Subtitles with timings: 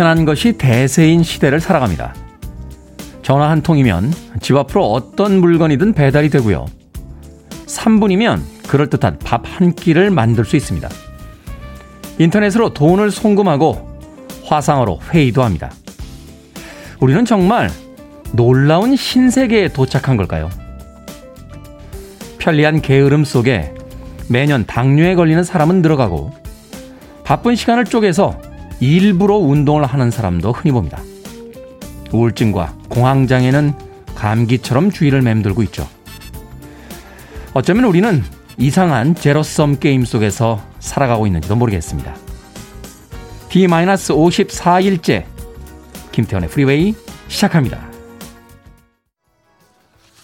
[0.00, 2.14] 간편한 것이 대세인 시대를 살아갑니다.
[3.20, 6.64] 전화 한 통이면 집 앞으로 어떤 물건이든 배달이 되고요.
[7.66, 10.88] 3분이면 그럴듯한 밥 한 끼를 만들 수 있습니다.
[12.18, 14.00] 인터넷으로 돈을 송금하고
[14.44, 15.70] 화상으로 회의도 합니다.
[17.00, 17.70] 우리는 정말
[18.32, 20.48] 놀라운 신세계에 도착한 걸까요?
[22.38, 23.74] 편리한 게으름 속에
[24.28, 26.32] 매년 당뇨에 걸리는 사람은 늘어가고
[27.22, 28.49] 바쁜 시간을 쪼개서
[28.80, 31.00] 일부러 운동을 하는 사람도 흔히 봅니다.
[32.12, 33.74] 우울증과 공황장애는
[34.14, 35.86] 감기처럼 주위를 맴돌고 있죠.
[37.54, 38.22] 어쩌면 우리는
[38.58, 42.14] 이상한 제로섬 게임 속에서 살아가고 있는지도 모르겠습니다.
[43.50, 45.24] D-54일째
[46.12, 46.94] 김태훈의 Freeway
[47.28, 47.80] 시작합니다.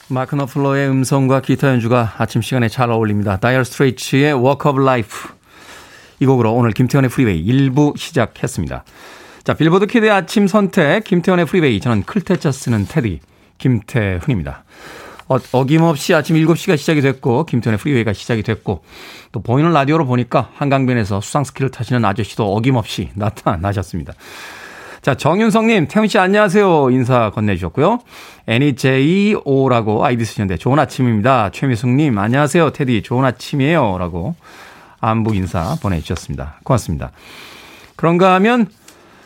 [0.08, 3.38] 마크 노플러의 음성과 기타 연주가 아침 시간에 잘 어울립니다.
[3.38, 5.35] Dire Straits의 Walk of Life
[6.20, 8.84] 이 곡으로 오늘 김태훈의 Freeway 1부 시작했습니다.
[9.44, 11.80] 자, 빌보드 kid의 아침 선택, 김태훈의 Freeway.
[11.80, 13.20] 저는 클 태 자 쓰는 테디,
[13.58, 14.64] 김태훈입니다.
[15.28, 18.82] 어, 어김없이 아침 7시가 시작이 됐고, 김태훈의 Freeway가 시작이 됐고,
[19.32, 24.14] 또 보이는 라디오로 보니까 한강변에서 수상스키를 타시는 아저씨도 어김없이 나타나셨습니다.
[25.02, 26.90] 자, 정윤성님, 태훈 씨 안녕하세요.
[26.90, 28.00] 인사 건네주셨고요.
[28.48, 31.50] NEJO라고 아이디 쓰셨는데, 좋은 아침입니다.
[31.52, 32.70] 최미숙님, 안녕하세요.
[32.70, 33.98] 테디, 좋은 아침이에요.
[33.98, 34.34] 라고
[35.00, 36.60] 안부 인사 보내주셨습니다.
[36.64, 37.12] 고맙습니다.
[37.96, 38.66] 그런가 하면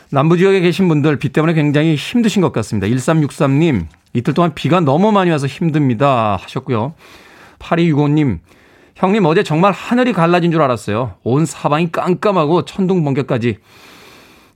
[0.09, 2.87] 남부 지역에 계신 분들 비 때문에 굉장히 힘드신 것 같습니다.
[2.87, 6.37] 1363님, 이틀 동안 비가 너무 많이 와서 힘듭니다.
[6.41, 6.93] 하셨고요.
[7.59, 8.39] 8265님,
[8.95, 11.15] 형님 어제 정말 하늘이 갈라진 줄 알았어요.
[11.23, 13.57] 온 사방이 깜깜하고 천둥 번개까지.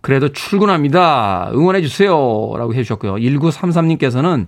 [0.01, 1.49] 그래도 출근합니다.
[1.53, 2.11] 응원해주세요.
[2.11, 3.15] 라고 해주셨고요.
[3.15, 4.47] 1933님께서는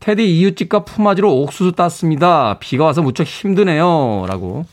[0.00, 2.58] 테디 이웃집과 품앗이로 옥수수 땄습니다.
[2.58, 4.26] 비가 와서 무척 힘드네요.
[4.28, 4.66] 라고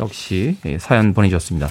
[0.00, 1.68] 역시 예, 사연 보내주셨습니다.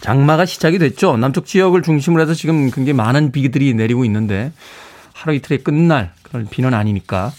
[0.00, 1.16] 장마가 시작이 됐죠.
[1.16, 4.52] 남쪽 지역을 중심으로 해서 지금 굉장히 많은 비들이 내리고 있는데
[5.12, 7.32] 하루 이틀에 끝날 그런 비는 아니니까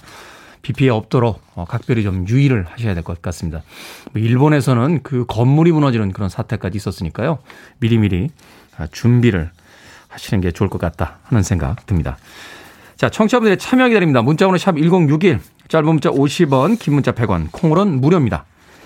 [0.63, 3.61] 비 피해 없도록 어, 각별히 좀 유의를 하셔야 될 것 같습니다.
[4.13, 7.37] 뭐 일본에서는 그 건물이 무너지는 그런 사태까지 있었으니까요.
[7.79, 8.29] 미리미리
[8.77, 9.51] 아, 준비를
[10.07, 12.17] 하시는 게 좋을 것 같다 하는 생각 듭니다.
[12.97, 14.21] 자, 청취자분들의 참여 기다립니다.
[14.23, 18.45] 문자번호 샵 1061, 짧은 문자 50원, 긴 문자 100원, 콩으로는 무료입니다.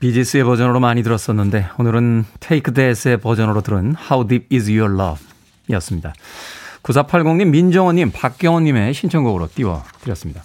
[0.00, 5.24] 비지스의 버전으로 많이 들었었는데 오늘은 테이크 데스의 버전으로 들은 How Deep Is Your Love
[5.68, 6.12] 이었습니다.
[6.82, 10.42] 9480님, 민정원님, 박경원님의 신청곡으로 띄워드렸습니다.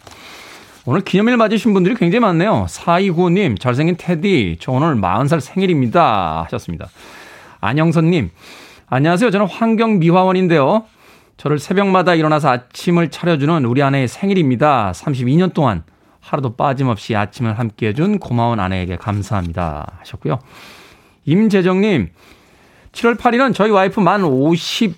[0.85, 2.67] 오늘 기념일 맞으신 분들이 굉장히 많네요.
[2.69, 6.43] 4295님, 잘생긴 테디, 저 오늘 40살 생일입니다.
[6.43, 6.89] 하셨습니다.
[7.61, 8.29] 안영선님,
[8.85, 9.31] 안녕하세요.
[9.31, 10.85] 저는 환경미화원인데요.
[11.37, 14.91] 저를 새벽마다 일어나서 아침을 차려주는 우리 아내의 생일입니다.
[14.93, 15.83] 32년 동안
[16.25, 19.97] 하루도 빠짐없이 아침을 함께 해준 고마운 아내에게 감사합니다.
[19.99, 20.39] 하셨고요.
[21.25, 22.09] 임재정님,
[22.91, 24.95] 7월 8일은 저희 와이프 만 50,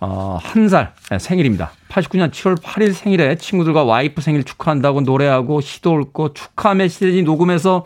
[0.00, 1.72] 어, 한 살 생일입니다.
[1.90, 7.84] 89년 7월 8일 생일에 친구들과 와이프 생일 축하한다고 노래하고 시도 옳고 축하 메시지 녹음해서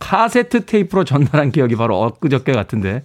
[0.00, 3.04] 카세트 테이프로 전달한 기억이 바로 엊그저께 같은데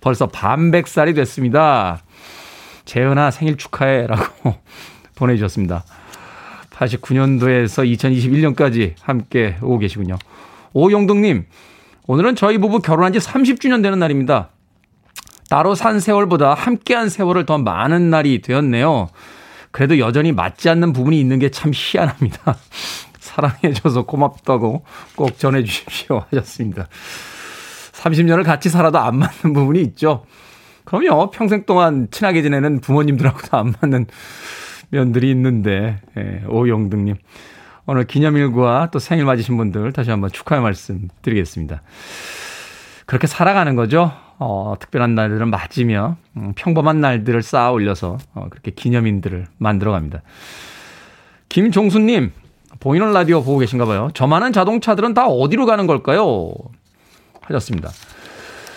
[0.00, 2.02] 벌써 반백살이 됐습니다.
[2.86, 4.54] 재은아 생일 축하해 라고
[5.14, 5.84] 보내주셨습니다.
[6.78, 10.18] 89년도에서 2021년까지 함께 오고 계시군요.
[10.72, 11.46] 오용동님,
[12.06, 14.50] 오늘은 저희 부부 결혼한 지 30주년 되는 날입니다.
[15.48, 19.08] 따로 산 세월보다 함께한 세월을 더 많은 날이 되었네요.
[19.70, 22.56] 그래도 여전히 맞지 않는 부분이 있는 게 참 희한합니다.
[23.20, 24.84] 사랑해줘서 고맙다고
[25.14, 26.24] 꼭 전해주십시오.
[26.30, 26.88] 하셨습니다.
[27.92, 30.24] 30년을 같이 살아도 안 맞는 부분이 있죠.
[30.84, 31.30] 그럼요.
[31.30, 34.06] 평생 동안 친하게 지내는 부모님들하고도 안 맞는
[34.90, 37.16] 면들이 있는데, 예, 오영등님.
[37.86, 41.82] 오늘 기념일과 또 생일 맞으신 분들 다시 한번 축하의 말씀 드리겠습니다.
[43.06, 44.12] 그렇게 살아가는 거죠.
[44.38, 50.22] 어, 특별한 날들을 맞으며 음, 평범한 날들을 쌓아 올려서 어, 그렇게 기념인들을 만들어 갑니다.
[51.48, 52.32] 김종수님,
[52.80, 54.10] 보이는 라디오 보고 계신가 봐요.
[54.14, 56.52] 저만한 자동차들은 다 어디로 가는 걸까요?
[57.42, 57.90] 하셨습니다.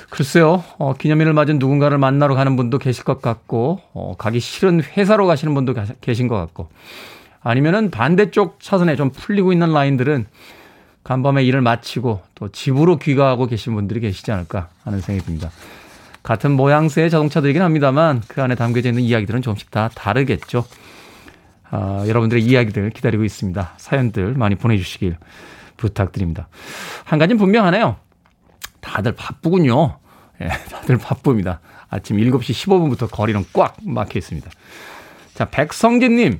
[0.09, 5.27] 글쎄요, 어, 기념일을 맞은 누군가를 만나러 가는 분도 계실 것 같고, 어, 가기 싫은 회사로
[5.27, 6.69] 가시는 분도 가, 계신 것 같고,
[7.41, 10.25] 아니면은 반대쪽 차선에 좀 풀리고 있는 라인들은
[11.03, 15.49] 간밤에 일을 마치고 또 집으로 귀가하고 계신 분들이 계시지 않을까 하는 생각이 듭니다.
[16.21, 20.65] 같은 모양새의 자동차들이긴 합니다만 그 안에 담겨져 있는 이야기들은 조금씩 다 다르겠죠.
[21.71, 23.73] 아, 여러분들의 이야기들 기다리고 있습니다.
[23.77, 25.15] 사연들 많이 보내주시길
[25.77, 26.47] 부탁드립니다.
[27.05, 27.95] 한 가지는 분명하네요.
[28.81, 29.97] 다들 바쁘군요.
[30.41, 31.59] 예, 다들 바쁩니다.
[31.89, 34.49] 아침 7시 15분부터 거리는 꽉 막혀 있습니다.
[35.33, 36.39] 자, 백성진님.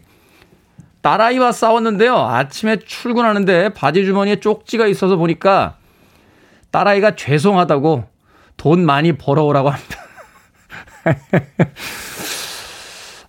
[1.01, 2.18] 딸아이와 싸웠는데요.
[2.18, 5.77] 아침에 출근하는데 바지 주머니에 쪽지가 있어서 보니까
[6.71, 8.03] 딸아이가 죄송하다고
[8.57, 9.95] 돈 많이 벌어오라고 합니다.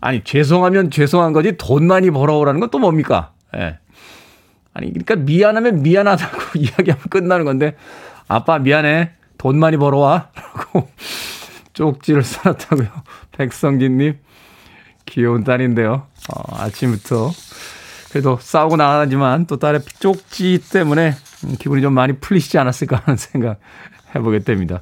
[0.01, 3.33] 아니, 죄송하면 죄송한 거지 돈 많이 벌어오라는 건 또 뭡니까?
[3.57, 3.79] 예.
[4.73, 7.77] 아니, 그러니까 미안하면 미안하다고 이야기하면 끝나는 건데
[8.31, 9.11] 아빠 미안해.
[9.39, 10.29] 돈 많이 벌어와.
[10.35, 10.89] 라고
[11.75, 12.89] 쪽지를 써놨다고요.
[13.33, 14.19] 백성진님.
[15.07, 16.07] 귀여운 딸인데요.
[16.33, 17.33] 어, 아침부터.
[18.11, 21.17] 그래도 싸우고 나가지만 또 딸의 쪽지 때문에
[21.59, 23.59] 기분이 좀 많이 풀리시지 않았을까 하는 생각
[24.15, 24.81] 해보게 됩니다.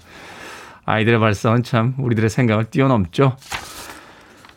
[0.84, 3.36] 아이들의 발성은 참 우리들의 생각을 뛰어넘죠.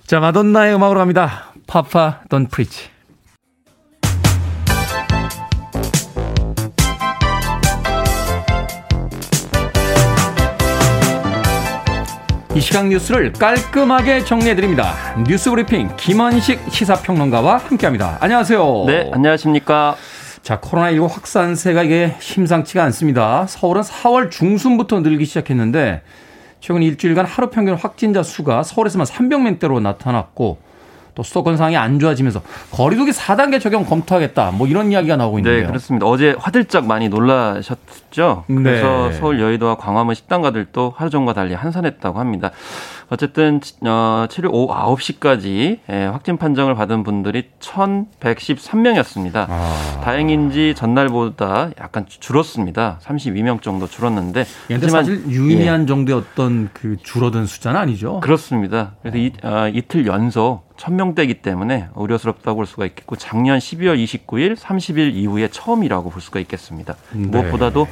[0.06, 1.54] 자, 마돈나의 음악으로 갑니다.
[1.66, 2.66] 파파 돈프
[12.54, 14.94] 이 시각 뉴스를 깔끔하게 정리해드립니다.
[15.26, 18.18] 뉴스 브리핑 김원식 시사평론가와 함께합니다.
[18.20, 18.84] 안녕하세요.
[18.88, 19.96] 네, 안녕하십니까.
[20.44, 23.46] 자, 코로나19 확산세가 이게 심상치가 않습니다.
[23.48, 26.02] 서울은 4월 중순부터 늘기 시작했는데
[26.60, 30.58] 최근 일주일간 하루 평균 확진자 수가 서울에서만 300명대로 나타났고
[31.14, 32.42] 또 수도권 상황이 안 좋아지면서
[32.72, 34.52] 거리두기 4단계 적용 검토하겠다.
[34.52, 35.62] 뭐 이런 이야기가 나오고 있는데요.
[35.62, 36.06] 네, 그렇습니다.
[36.06, 38.46] 어제 화들짝 많이 놀라셨죠.
[38.48, 39.14] 그래서 네.
[39.14, 42.52] 서울 여의도와 광화문 식당가들도 하루 전과 달리 한산했다고 합니다.
[43.12, 49.48] 어쨌든 어, 7일 오후 9시까지 예, 확진 판정을 받은 분들이 1,113명이었습니다.
[49.50, 50.02] 아.
[50.02, 53.00] 다행인지 전날보다 약간 줄었습니다.
[53.04, 55.86] 32명 정도 줄었는데 하지만 사실 유의미한 예.
[55.88, 58.22] 정도의 어떤 그 줄어든 숫자는 아니죠.
[58.22, 58.94] 그렇습니다.
[59.02, 65.16] 그래서 이, 아, 이틀 연속 1000명대이기 때문에 우려스럽다고 볼 수가 있겠고 작년 12월 29일 30일
[65.16, 66.96] 이후에 처음이라고 볼 수가 있겠습니다.
[67.12, 67.28] 네.
[67.28, 67.88] 무엇보다도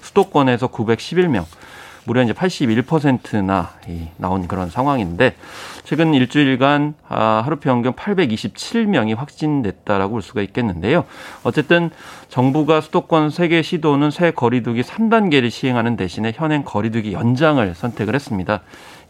[0.00, 1.44] 수도권에서 911명
[2.06, 3.72] 무려 이제 81%나
[4.16, 5.34] 나온 그런 상황인데
[5.84, 11.04] 최근 일주일간 아, 하루 평균 827명이 확진됐다라고 볼 수가 있겠는데요.
[11.42, 11.90] 어쨌든
[12.28, 18.62] 정부가 수도권 세개 시도는 새 거리두기 3단계를 시행하는 대신에 현행 거리두기 연장을 선택을 했습니다.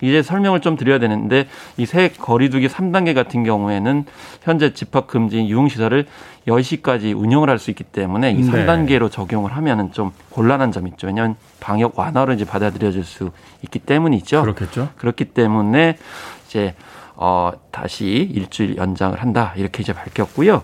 [0.02, 1.46] 이제 설명을 좀 드려야 되는데
[1.76, 4.05] 이 새 거리두기 3단계 같은 경우에는
[4.43, 6.06] 현재 집합 금지 유흥 시설을
[6.49, 11.06] 10시까지 운영을 할 수 있기 때문에 이 3단계로 적용을 하면은 좀 곤란한 점이 있죠.
[11.06, 13.31] 왜냐하면 방역 완화로 이제 받아들여질 수
[13.63, 14.43] 있기 때문이죠.
[14.43, 14.89] 그렇겠죠.
[14.96, 15.96] 그렇기 때문에
[16.46, 16.74] 이제
[17.17, 20.63] 어 다시 일주일 연장을 한다 이렇게 이제 밝혔고요.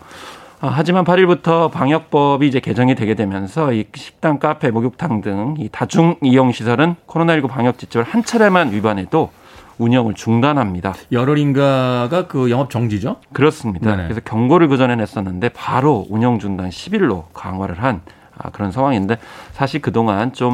[0.63, 6.17] 어, 하지만 8일부터 방역법이 이제 개정이 되게 되면서 이 식당, 카페, 목욕탕 등 이 다중
[6.23, 9.31] 이용 시설은 코로나19 방역 지침을 한 차례만 위반해도
[9.79, 10.93] 운영을 중단합니다.
[11.11, 13.17] 열흘인가가 그 영업 정지죠?
[13.33, 13.91] 그렇습니다.
[13.91, 14.03] 네네.
[14.05, 18.03] 그래서 경고를 그 전에 냈었는데 바로 운영 중단 10일로 강화를 한
[18.37, 19.17] 아, 그런 상황인데
[19.53, 20.53] 사실 그동안 좀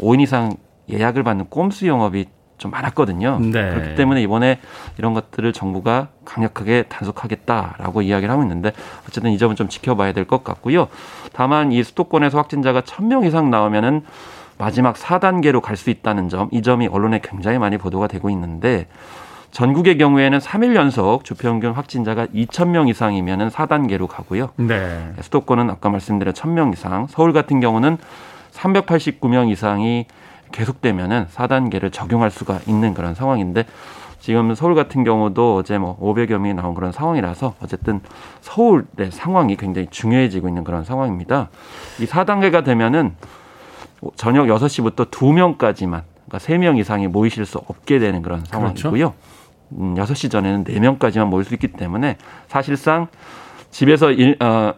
[0.00, 0.54] 5인 이상
[0.88, 2.26] 예약을 받는 꼼수 영업이
[2.58, 3.38] 좀 많았거든요.
[3.40, 3.70] 네.
[3.70, 4.58] 그렇기 때문에 이번에
[4.98, 8.72] 이런 것들을 정부가 강력하게 단속하겠다라고 이야기를 하고 있는데
[9.08, 10.88] 어쨌든 이 점은 좀 지켜봐야 될 것 같고요.
[11.32, 14.02] 다만 이 수도권에서 확진자가 1000명 이상 나오면은
[14.58, 18.88] 마지막 4단계로 갈 수 있다는 점, 이 점이 언론에 굉장히 많이 보도가 되고 있는데
[19.52, 24.50] 전국의 경우에는 3일 연속 주평균 확진자가 2,000명 이상이면은 4단계로 가고요.
[24.56, 25.12] 네.
[25.22, 27.96] 수도권은 아까 말씀드린 1,000명 이상, 서울 같은 경우는
[28.52, 30.06] 389명 이상이
[30.52, 33.64] 계속되면은 4단계를 적용할 수가 있는 그런 상황인데
[34.20, 38.00] 지금 서울 같은 경우도 어제 뭐 500여 명이 나온 그런 상황이라서 어쨌든
[38.40, 41.50] 서울의 상황이 굉장히 중요해지고 있는 그런 상황입니다.
[42.00, 43.14] 이 4단계가 되면은
[44.16, 48.90] 저녁 6시부터 2명까지만 그러니까 3명 이상이 모이실 수 없게 되는 그런 상황이고요.
[48.90, 49.14] 그렇죠?
[49.72, 52.16] 음, 6시 전에는 4명까지만 모일 수 있기 때문에
[52.48, 53.08] 사실상
[53.70, 54.74] 집에서 일, 어,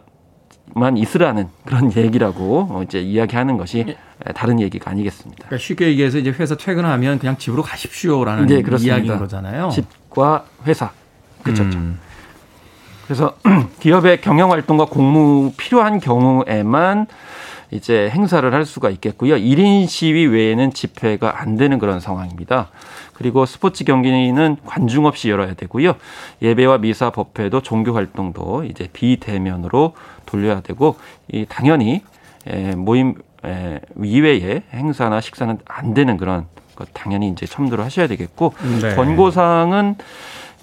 [0.73, 3.97] 만 있으라는 그런 얘기라고 어, 이제 이야기하는 것이 예.
[4.35, 5.45] 다른 얘기가 아니겠습니다.
[5.47, 9.69] 그러니까 쉽게 얘기해서 이제 회사 퇴근하면 그냥 집으로 가십시오라는 네, 이야기인 거잖아요.
[9.69, 10.91] 집과 회사.
[11.43, 11.63] 그렇죠.
[11.63, 11.99] 음.
[13.05, 13.35] 그래서
[13.81, 17.07] 기업의 경영 활동과 공무 필요한 경우에만
[17.71, 19.35] 이제 행사를 할 수가 있겠고요.
[19.35, 22.69] 1인 시위 외에는 집회가 안 되는 그런 상황입니다.
[23.13, 25.95] 그리고 스포츠 경기는 관중 없이 열어야 되고요.
[26.41, 29.93] 예배와 미사, 법회도 종교 활동도 이제 비대면으로
[30.25, 30.97] 돌려야 되고
[31.31, 32.01] 이 당연히
[32.75, 33.15] 모임
[34.03, 36.45] 이외의 행사나 식사는 안 되는 그런
[36.93, 38.95] 당연히 이제 첨부를 하셔야 되겠고 네.
[38.95, 39.95] 권고사항은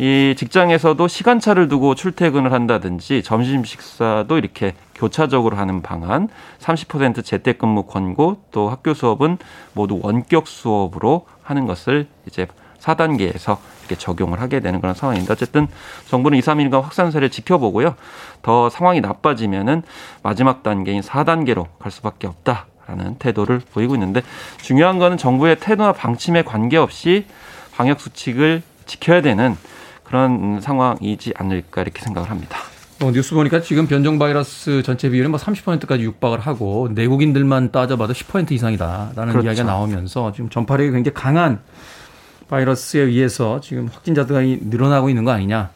[0.01, 6.29] 이 직장에서도 시간차를 두고 출퇴근을 한다든지 점심 식사도 이렇게 교차적으로 하는 방안,
[6.61, 9.39] 30% 재택근무 권고, 또 학교 수업은
[9.73, 12.47] 모두 원격 수업으로 하는 것을 이제
[12.81, 15.33] 4단계에서 이렇게 적용을 하게 되는 그런 상황입니다.
[15.33, 15.67] 어쨌든
[16.09, 17.95] 정부는 2, 3일간 확산세를 지켜보고요.
[18.43, 19.83] 더 상황이 나빠지면은
[20.23, 24.23] 마지막 단계인 4단계로 갈 수밖에 없다 라는 태도를 보이고 있는데
[24.63, 27.27] 중요한 거는 정부의 태도나 방침에 관계없이
[27.73, 29.57] 방역 수칙을 지켜야 되는
[30.05, 32.59] 그런 상황이지 않을까 이렇게 생각을 합니다.
[33.01, 38.51] 어, 뉴스 보니까 지금 변종 바이러스 전체 비율은 뭐 30%까지 육박을 하고 내국인들만 따져봐도 10%
[38.51, 39.47] 이상이다라는 그렇죠.
[39.47, 41.61] 이야기가 나오면서 지금 전파력이 굉장히 강한
[42.49, 45.71] 바이러스에 의해서 지금 확진자들이 늘어나고 있는 거 아니냐.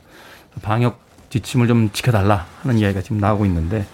[0.63, 1.01] 방역
[1.31, 3.87] 지침을 좀 지켜달라 하는 이야기가 지금 나오고 있는데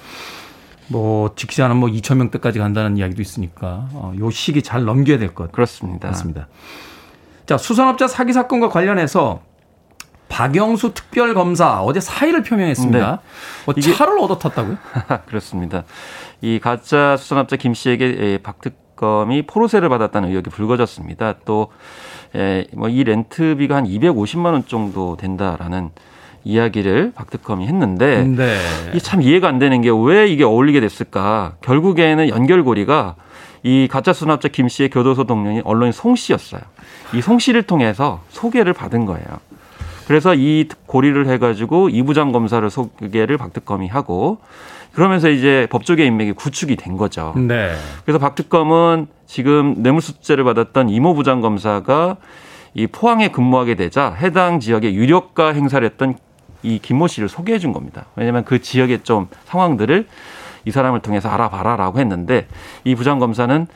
[0.88, 5.52] 뭐 지키지 않으면 뭐 2천 명대까지 간다는 이야기도 있으니까 어, 요 시기 잘 넘겨야 될것
[5.52, 6.08] 같습니다.
[6.08, 6.49] 같습니다.
[7.47, 9.42] 자 수산업자 사기 사건과 관련해서
[10.28, 13.11] 박영수 특별검사 어제 사의를 표명했습니다.
[13.11, 13.16] 네.
[13.64, 14.76] 뭐 차를 얻어 탔다고요?
[15.26, 15.85] 그렇습니다.
[16.40, 21.37] 이 가짜 수산업자 김 씨에게 박 특검이 포로세를 받았다는 의혹이 불거졌습니다.
[21.44, 21.70] 또
[22.75, 25.90] 뭐 이 렌트비가 한 250만 원 정도 된다라는
[26.44, 28.56] 이야기를 박 특검이 했는데 네.
[28.90, 31.54] 이게 참 이해가 안 되는 게 왜 이게 어울리게 됐을까?
[31.62, 33.16] 결국에는 연결고리가
[33.64, 36.61] 이 가짜 수납자 김 씨의 교도소 동료인 언론인 송 씨였어요.
[37.14, 39.25] 이 송 씨를 통해서 소개를 받은 거예요.
[40.08, 44.38] 그래서 이 고리를 해가지고 이부장 검사를 소개를 박특검이 하고
[44.94, 47.34] 그러면서 이제 법조계 인맥이 구축이 된 거죠.
[47.36, 47.74] 네.
[48.06, 52.16] 그래서 박특검은 지금 뇌물수수죄를 받았던 이모 부장 검사가
[52.72, 56.14] 이 포항에 근무하게 되자 해당 지역의 유력가 행사를 했던
[56.62, 58.06] 이 김모 씨를 소개해 준 겁니다.
[58.16, 60.06] 왜냐하면 그 지역의 좀 상황들을
[60.64, 62.46] 이 사람을 통해서 알아봐라라고 했는데
[62.84, 63.66] 이 부장 검사는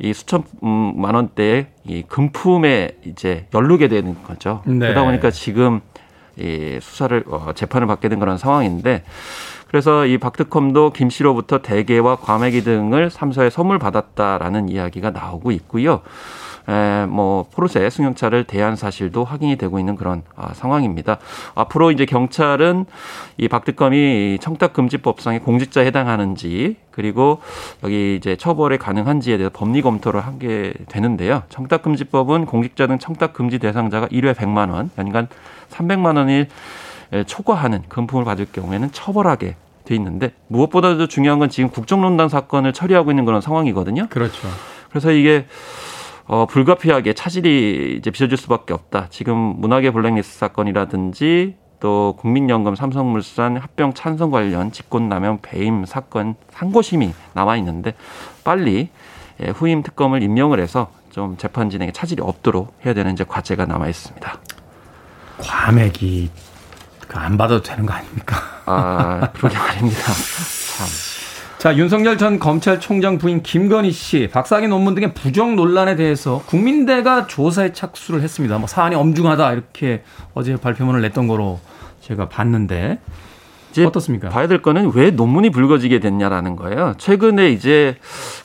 [0.00, 4.62] 이 수천만 음, 원대의 이 금품에 이제 연루게 되는 거죠.
[4.64, 4.78] 네.
[4.78, 5.80] 그러다 보니까 지금
[6.36, 9.02] 이 수사를 어, 재판을 받게 된 그런 상황인데
[9.68, 16.00] 그래서 이 박특검도 김 씨로부터 대게와 과메기 등을 삼서에 선물 받았다라는 이야기가 나오고 있고요.
[16.68, 21.18] 에, 뭐 포르쉐 승용차를 대한 사실도 확인이 되고 있는 그런 아, 상황입니다.
[21.54, 22.84] 앞으로 이제 경찰은
[23.38, 27.40] 이 박특검이 청탁금지법상의 공직자에 해당하는지 그리고
[27.84, 31.42] 여기 이제 처벌에 가능한지에 대해서 법리 검토를 하게 되는데요.
[31.48, 35.28] 청탁금지법은 공직자 등 청탁금지 대상자가 1회 100만 원, 연간
[35.70, 36.48] 300만 원을
[37.26, 43.24] 초과하는 금품을 받을 경우에는 처벌하게 돼 있는데 무엇보다도 중요한 건 지금 국정농단 사건을 처리하고 있는
[43.24, 44.08] 그런 상황이거든요.
[44.10, 44.48] 그렇죠.
[44.90, 45.46] 그래서 이게
[46.28, 49.06] 어, 불가피하게 차질이 이제 빚어질 수밖에 없다.
[49.08, 57.56] 지금 문화계 블랙리스트 사건이라든지 또 국민연금 삼성물산 합병 찬성 관련 직권남용 배임 사건 상고심이 남아
[57.56, 57.94] 있는데
[58.44, 58.90] 빨리
[59.40, 63.88] 예, 후임 특검을 임명을 해서 좀 재판 진행에 차질이 없도록 해야 되는 이제 과제가 남아
[63.88, 64.38] 있습니다.
[65.38, 66.30] 과맥이
[67.14, 68.36] 안 받아도 되는 거 아닙니까?
[68.66, 70.02] 아, 그러게 말입니다.
[70.02, 71.17] 참.
[71.58, 77.72] 자, 윤석열 전 검찰총장 부인 김건희 씨 박사학위 논문 등의 부정 논란에 대해서 국민대가 조사에
[77.72, 78.58] 착수를 했습니다.
[78.58, 81.58] 뭐 사안이 엄중하다 이렇게 어제 발표문을 냈던 거로
[82.00, 83.00] 제가 봤는데
[83.72, 84.28] 이제 어떻습니까?
[84.28, 86.94] 봐야 될 거는 왜 논문이 불거지게 됐냐라는 거예요.
[86.96, 87.96] 최근에 이제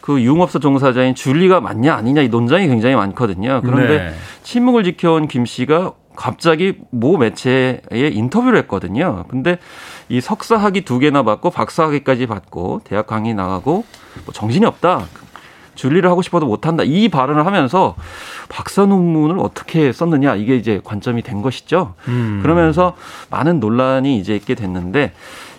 [0.02, 3.62] 그 유흥업소 종사자인 줄리가 맞냐 아니냐 이 논쟁이 굉장히 많거든요.
[3.64, 4.14] 그런데 네.
[4.42, 9.26] 침묵을 지켜온 김 씨가 갑자기 모 매체에 인터뷰를 했거든요.
[9.30, 9.58] 근데
[10.10, 13.86] 이 석사 학위 두 개나 받고 박사 학위까지 받고 대학 강의 나가고
[14.26, 15.06] 뭐 정신이 없다.
[15.76, 16.84] 줄리를 하고 싶어도 못한다.
[16.84, 17.96] 이 발언을 하면서
[18.48, 21.96] 박사 논문을 어떻게 썼느냐 이게 이제 관점이 된 것이죠.
[22.08, 22.40] 음.
[22.44, 22.96] 그러면서
[23.32, 25.14] 많은 논란이 이제 있게 됐는데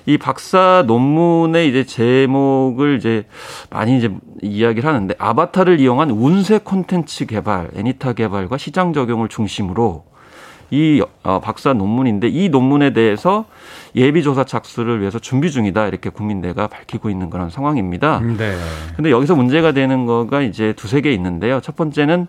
[0.06, 3.26] 이 박사 논문의 이제 제목을 이제
[3.70, 10.04] 많이 이제 이야기를 하는데 아바타를 이용한 운세 콘텐츠 개발, 애니타 개발과 시장 적용을 중심으로
[10.74, 13.44] 이 어, 박사 논문인데 이 논문에 대해서
[13.94, 18.20] 예비조사 착수를 위해서 준비 중이다 이렇게 국민대가 밝히고 있는 그런 상황입니다.
[18.20, 18.56] 네.
[18.96, 21.60] 근데 여기서 문제가 되는 거가 이제 두세 개 있는데요.
[21.60, 22.26] 첫 번째는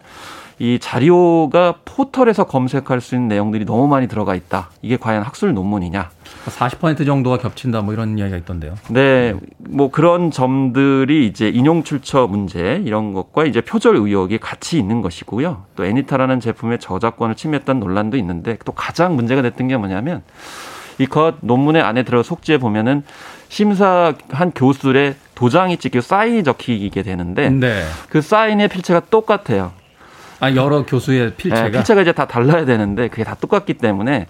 [0.57, 4.69] 이 자료가 포털에서 검색할 수 있는 내용들이 너무 많이 들어가 있다.
[4.81, 6.09] 이게 과연 학술 논문이냐?
[6.45, 8.75] 40% 정도가 겹친다 뭐 이런 이야기가 있던데요.
[8.89, 9.35] 네.
[9.57, 15.63] 뭐 그런 점들이 이제 인용 출처 문제 이런 것과 이제 표절 의혹이 같이 있는 것이고요.
[15.75, 20.23] 또 애니타라는 제품의 저작권을 침해했던 논란도 있는데 또 가장 문제가 됐던 게 뭐냐면
[20.97, 23.03] 이것 논문의 안에 들어 속지에 보면은
[23.49, 27.83] 심사한 교수의 도장이 찍혀 사인이 적히게 되는데 네.
[28.09, 29.73] 그 사인의 필체가 똑같아요.
[30.39, 34.27] 아 여러 교수의 필체가 네, 필체가 이제 다 달라야 되는데 그게 다 똑같기 때문에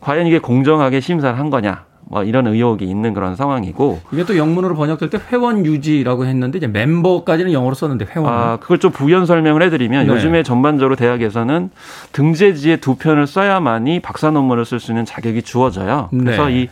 [0.00, 4.74] 과연 이게 공정하게 심사를 한 거냐 뭐 이런 의혹이 있는 그런 상황이고 이게 또 영문으로
[4.74, 8.32] 번역될 때 회원 유지라고 했는데 이제 멤버까지는 영어로 썼는데 회원.
[8.32, 10.12] 아 그걸 좀 부연 설명을 해드리면 네.
[10.12, 11.70] 요즘에 전반적으로 대학에서는
[12.12, 16.08] 등재지에 두 편을 써야만이 박사 논문을 쓸 수 있는 자격이 주어져요.
[16.10, 16.62] 그래서 네.
[16.62, 16.68] 이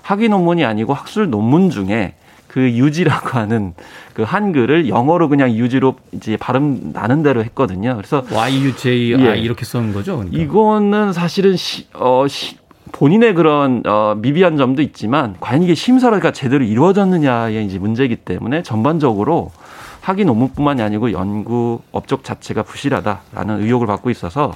[0.00, 2.14] 학위 논문이 아니고 학술 논문 중에
[2.48, 3.74] 그 유지라고 하는
[4.14, 7.94] 그 한글을 영어로 그냥 유지로 이제 발음 나는 대로 했거든요.
[7.96, 9.38] 그래서 Y U J I 예.
[9.38, 10.16] 이렇게 쓰는 거죠.
[10.16, 10.42] 그러니까.
[10.42, 12.56] 이거는 사실은 시, 어, 시,
[12.90, 19.52] 본인의 그런 어, 미비한 점도 있지만 과연 이게 심사가 제대로 이루어졌느냐의 이제 문제이기 때문에 전반적으로
[20.00, 24.54] 학위 논문뿐만이 아니고 연구 업적 자체가 부실하다라는 의혹을 받고 있어서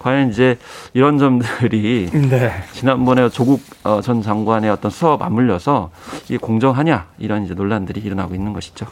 [0.00, 0.58] 과연 이제
[0.94, 2.52] 이런 점들이 네.
[2.72, 5.90] 지난번에 조국 어, 전 장관의 어떤 수업 맞물려서
[6.24, 8.86] 이게 공정하냐 이런 이제 논란들이 일어나고 있는 것이죠.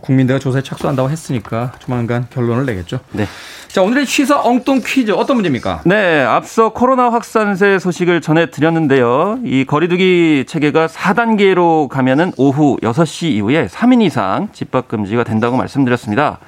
[0.00, 3.00] 국민대가 조사에 착수한다고 했으니까 조만간 결론을 내겠죠.
[3.12, 3.26] 네.
[3.68, 5.82] 자, 오늘의 시사 엉뚱 퀴즈 어떤 문제입니까?
[5.84, 9.38] 네, 앞서 코로나 확산세 소식을 전해드렸는데요.
[9.44, 16.38] 이 거리두기 체계가 4단계로 가면은 오후 6시 이후에 3인 이상 집합 금지가 된다고 말씀드렸습니다.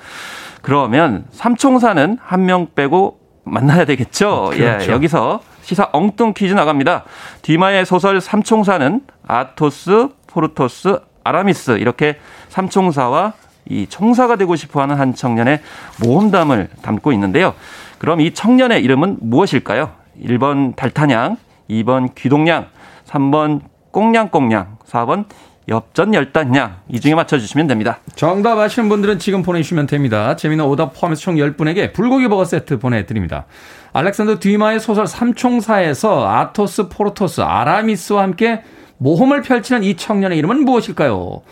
[0.62, 4.28] 그러면 삼총사는 한 명 빼고 만나야 되겠죠.
[4.28, 4.90] 어, 그렇죠.
[4.90, 7.04] 예, 여기서 시사 엉뚱 퀴즈 나갑니다.
[7.42, 13.34] 디마의 소설 삼총사는 아토스, 포르토스, 아라미스 이렇게 삼총사와
[13.66, 15.60] 이 총사가 되고 싶어하는 한 청년의
[16.02, 17.54] 모험담을 담고 있는데요.
[17.98, 19.92] 그럼 이 청년의 이름은 무엇일까요?
[20.22, 21.38] 1번 달타냥,
[21.70, 22.66] 2번 귀동냥,
[23.06, 25.24] 3번 꽁냥꽁냥, 4번
[25.68, 27.98] 엽전 열단냥 이 중에 맞춰주시면 됩니다.
[28.14, 30.36] 정답 아시는 분들은 지금 보내주시면 됩니다.
[30.36, 33.46] 재미있는 오답 포함해서 총 10분에게 불고기 버거 세트 보내드립니다.
[33.94, 38.62] 알렉산더 뒤마의 소설 삼총사에서 아토스, 포르토스, 아라미스와 함께
[38.98, 41.42] 모험을 펼치는 이 청년의 이름은 무엇일까요?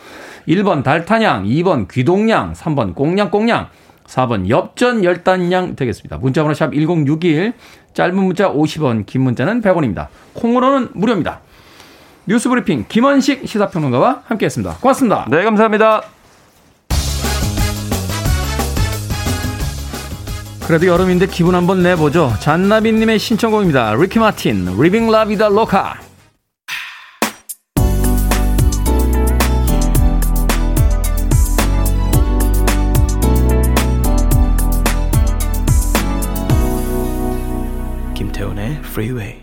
[0.49, 3.69] 1번 달타냥, 2번 귀동냥, 3번 꽁냥꽁냥,
[4.07, 6.19] 4번 엽전 열단냥 되겠습니다.
[6.19, 7.55] 문자번호 샵 1061,
[7.95, 10.09] 짧은 문자 50원, 긴 문자는 100원입니다.
[10.35, 11.41] 콩으로는 무료입니다.
[12.27, 14.77] 뉴스브리핑 김원식 시사평론가와 함께했습니다.
[14.81, 15.27] 고맙습니다.
[15.29, 16.03] 네, 감사합니다.
[20.67, 22.33] 그래도 여름인데 기분 한번 내보죠.
[22.41, 23.95] 잔나비님의 신청곡입니다.
[23.95, 25.97] 리키 마틴, Livin' la Vida Loca.
[38.15, 39.42] 김태훈의 Freeway.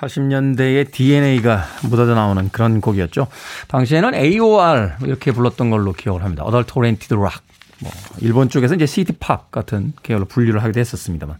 [0.00, 3.26] 80년대의 DNA가 묻어져 나오는 그런 곡이었죠.
[3.68, 6.44] 당시에는 AOR 이렇게 불렀던 걸로 기억을 합니다.
[6.46, 7.40] Adult Oriented Rock.
[7.80, 11.36] 뭐 일본 쪽에서 이제 city pop 같은 계열로 분류를 하기도 했었습니다만.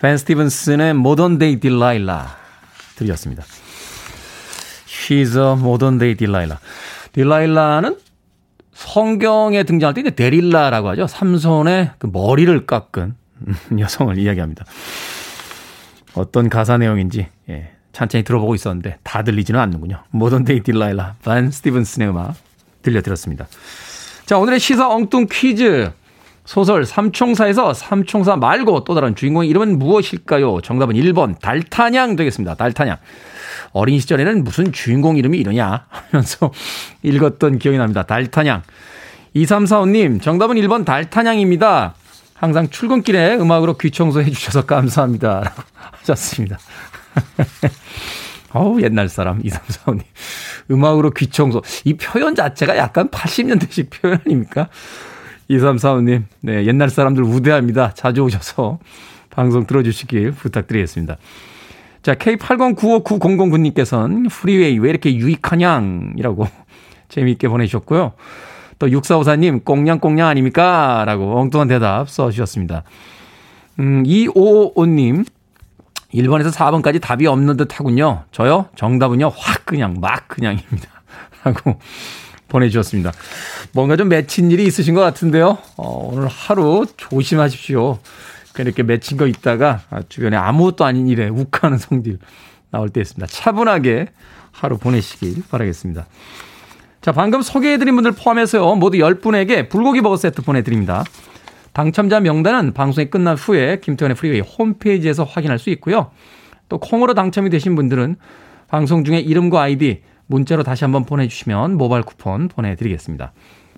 [0.00, 2.28] 밴 스티븐슨의 Modern Day Delilah
[2.96, 3.44] 들으셨습니다.
[4.86, 6.58] She's a Modern Day Delilah.
[7.12, 7.96] 딜라일라는
[8.74, 11.06] 성경에 등장할 때 이제 데릴라라고 하죠.
[11.06, 13.14] 삼손의 그 머리를 깎은
[13.78, 14.64] 여성을 이야기합니다.
[16.18, 20.02] 어떤 가사 내용인지 예, 천천히 들어보고 있었는데 다 들리지는 않는군요.
[20.10, 22.34] Modern Day Delilah 밴 스티븐슨의 음악
[22.82, 23.46] 들려드렸습니다.
[24.26, 25.90] 자 오늘의 시사 엉뚱 퀴즈
[26.44, 30.62] 소설 삼총사에서 삼총사 말고 또 다른 주인공의 이름은 무엇일까요?
[30.62, 32.54] 정답은 1번 달타냥 되겠습니다.
[32.54, 32.96] 달타냥.
[33.72, 36.50] 어린 시절에는 무슨 주인공 이름이 이러냐 하면서
[37.02, 38.04] 읽었던 기억이 납니다.
[38.04, 38.62] 달타냥.
[39.36, 41.94] 2345님 정답은 1번 달타냥입니다.
[42.38, 45.40] 항상 출근길에 음악으로 귀 청소해 주셔서 감사합니다.
[45.40, 45.62] 라고
[46.00, 46.58] 하셨습니다.
[48.54, 50.06] 어우, 옛날 사람, 이삼사원님.
[50.70, 51.62] 음악으로 귀 청소.
[51.84, 54.68] 이 표현 자체가 약간 80년대식 표현 아닙니까?
[55.48, 57.92] 이삼사원님, 네, 옛날 사람들 우대합니다.
[57.94, 58.78] 자주 오셔서
[59.30, 61.16] 방송 들어주시길 부탁드리겠습니다.
[62.02, 66.14] 자, K80959009님께서는 프리웨이 왜 이렇게 유익하냥?
[66.16, 66.46] 이라고
[67.08, 68.12] 재미있게 보내주셨고요.
[68.78, 71.04] 또 6454님, 꽁냥꽁냥 아닙니까?
[71.06, 72.84] 라고 엉뚱한 대답 써주셨습니다.
[73.80, 75.26] 음, 2555님,
[76.14, 78.24] 1번에서 4번까지 답이 없는 듯 하군요.
[78.32, 78.66] 저요?
[78.76, 80.88] 정답은요, 확 그냥, 막 그냥입니다.
[81.44, 81.78] 라고
[82.48, 83.12] 보내주셨습니다.
[83.72, 85.58] 뭔가 좀 맺힌 일이 있으신 것 같은데요.
[85.76, 87.98] 어, 오늘 하루 조심하십시오.
[88.58, 92.18] 이렇게 맺힌 거 있다가 주변에 아무것도 아닌 일에 욱하는 성질
[92.70, 93.26] 나올 때 있습니다.
[93.26, 94.08] 차분하게
[94.50, 96.06] 하루 보내시길 바라겠습니다.
[97.08, 101.04] 자, 방금 소개해드린 분들 포함해서요, 모두 10분에게 불고기 버거 세트 보내드립니다.
[101.72, 106.10] 당첨자 명단은 방송이 끝난 후에 김태훈의 Freeway 홈페이지에서 확인할 수 있고요.
[106.68, 108.16] 또 콩으로 당첨이 되신 분들은
[108.66, 113.32] 방송 중에 이름과 아이디 문자로 다시 한번 보내주시면 모바일 쿠폰 보내드리겠습니다.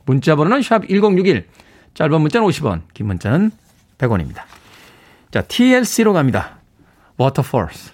[0.07, 1.47] 문자 번호는 샵 1061,
[1.95, 3.53] 짧은 문자는 50원, 긴 문자는
[3.99, 4.43] 100원입니다.
[5.31, 6.59] 자, TLC로 갑니다.
[7.21, 7.93] Waterfalls.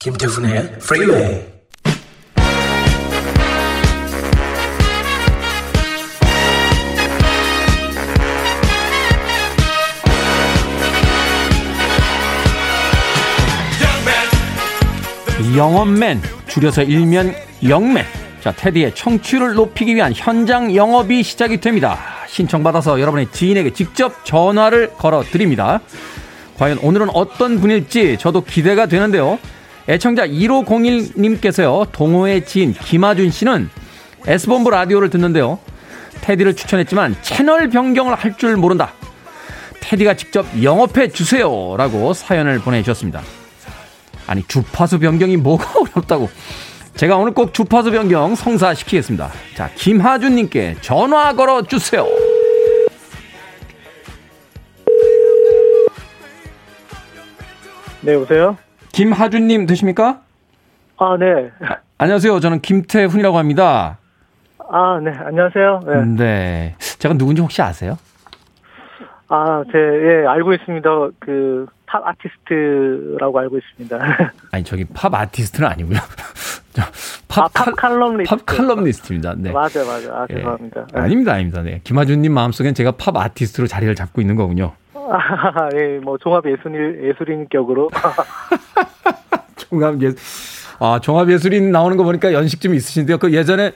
[0.00, 1.40] 김태훈의 프리웨이
[15.56, 17.34] 영업맨 줄여서 일면
[17.68, 18.04] 영맨.
[18.40, 21.98] 자 테디의 청취를 높이기 위한 현장 영업이 시작이 됩니다.
[22.28, 25.80] 신청받아서 여러분의 지인에게 직접 전화를 걸어 드립니다.
[26.56, 29.40] 과연 오늘은 어떤 분일지 저도 기대가 되는데요.
[29.88, 33.70] 애청자 1501님께서요, 동호회 지인 김아준 씨는
[34.26, 35.58] S본부 라디오를 듣는데요.
[36.20, 38.92] 테디를 추천했지만 채널 변경을 할 줄 모른다.
[39.80, 41.74] 테디가 직접 영업해 주세요.
[41.78, 43.22] 라고 사연을 보내주셨습니다.
[44.26, 46.28] 아니, 주파수 변경이 뭐가 어렵다고.
[46.96, 49.30] 제가 오늘 꼭 주파수 변경 성사시키겠습니다.
[49.56, 52.06] 자, 김하준님께 전화 걸어 주세요.
[58.02, 58.56] 네, 오세요?
[58.92, 60.20] 김하준님 되십니까?
[60.98, 61.50] 아, 네.
[61.98, 62.40] 안녕하세요.
[62.40, 63.98] 저는 김태훈이라고 합니다.
[64.70, 65.12] 아, 네.
[65.16, 65.80] 안녕하세요.
[65.86, 66.04] 네.
[66.04, 66.74] 네.
[66.98, 67.96] 제가 누군지 혹시 아세요?
[69.28, 70.88] 아, 제, 예, 알고 있습니다.
[71.18, 73.98] 그, 팝 아티스트라고 알고 있습니다.
[74.52, 75.98] 아니, 저기 팝 아티스트는 아니고요.
[76.72, 76.82] 저,
[77.28, 78.36] 팝, 아, 팝 칼럼니스트.
[78.36, 79.34] 팝 칼럼니스트입니다.
[79.36, 79.52] 네.
[79.52, 80.14] 맞아요, 맞아요.
[80.14, 80.34] 아, 예.
[80.34, 80.86] 죄송합니다.
[80.92, 81.00] 네.
[81.00, 81.62] 아닙니다, 아닙니다.
[81.62, 81.80] 네.
[81.84, 84.72] 김하준님 마음속엔 제가 팝 아티스트로 자리를 잡고 있는 거군요.
[85.10, 87.90] 아, 예, 뭐, 종합 예술인, 예술인 격으로.
[89.56, 90.12] 종합 예,
[90.80, 93.18] 아, 종합 예술인 나오는 거 보니까 연식 좀 있으신데요.
[93.18, 93.72] 그 예전에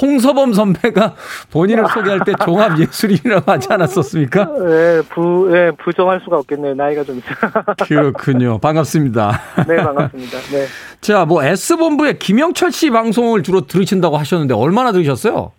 [0.00, 1.14] 홍서범 선배가
[1.50, 4.48] 본인을 소개할 때 종합 예술인이라고 하지 않았었습니까?
[4.68, 6.74] 예, 부, 예, 부정할 수가 없겠네요.
[6.74, 7.26] 나이가 좀 있어.
[7.86, 8.58] 그렇군요.
[8.58, 9.40] 반갑습니다.
[9.66, 10.38] 네, 반갑습니다.
[10.52, 10.66] 네.
[11.00, 15.52] 자, 뭐 S본부의 김영철 씨 방송을 주로 들으신다고 하셨는데 얼마나 들으셨어요?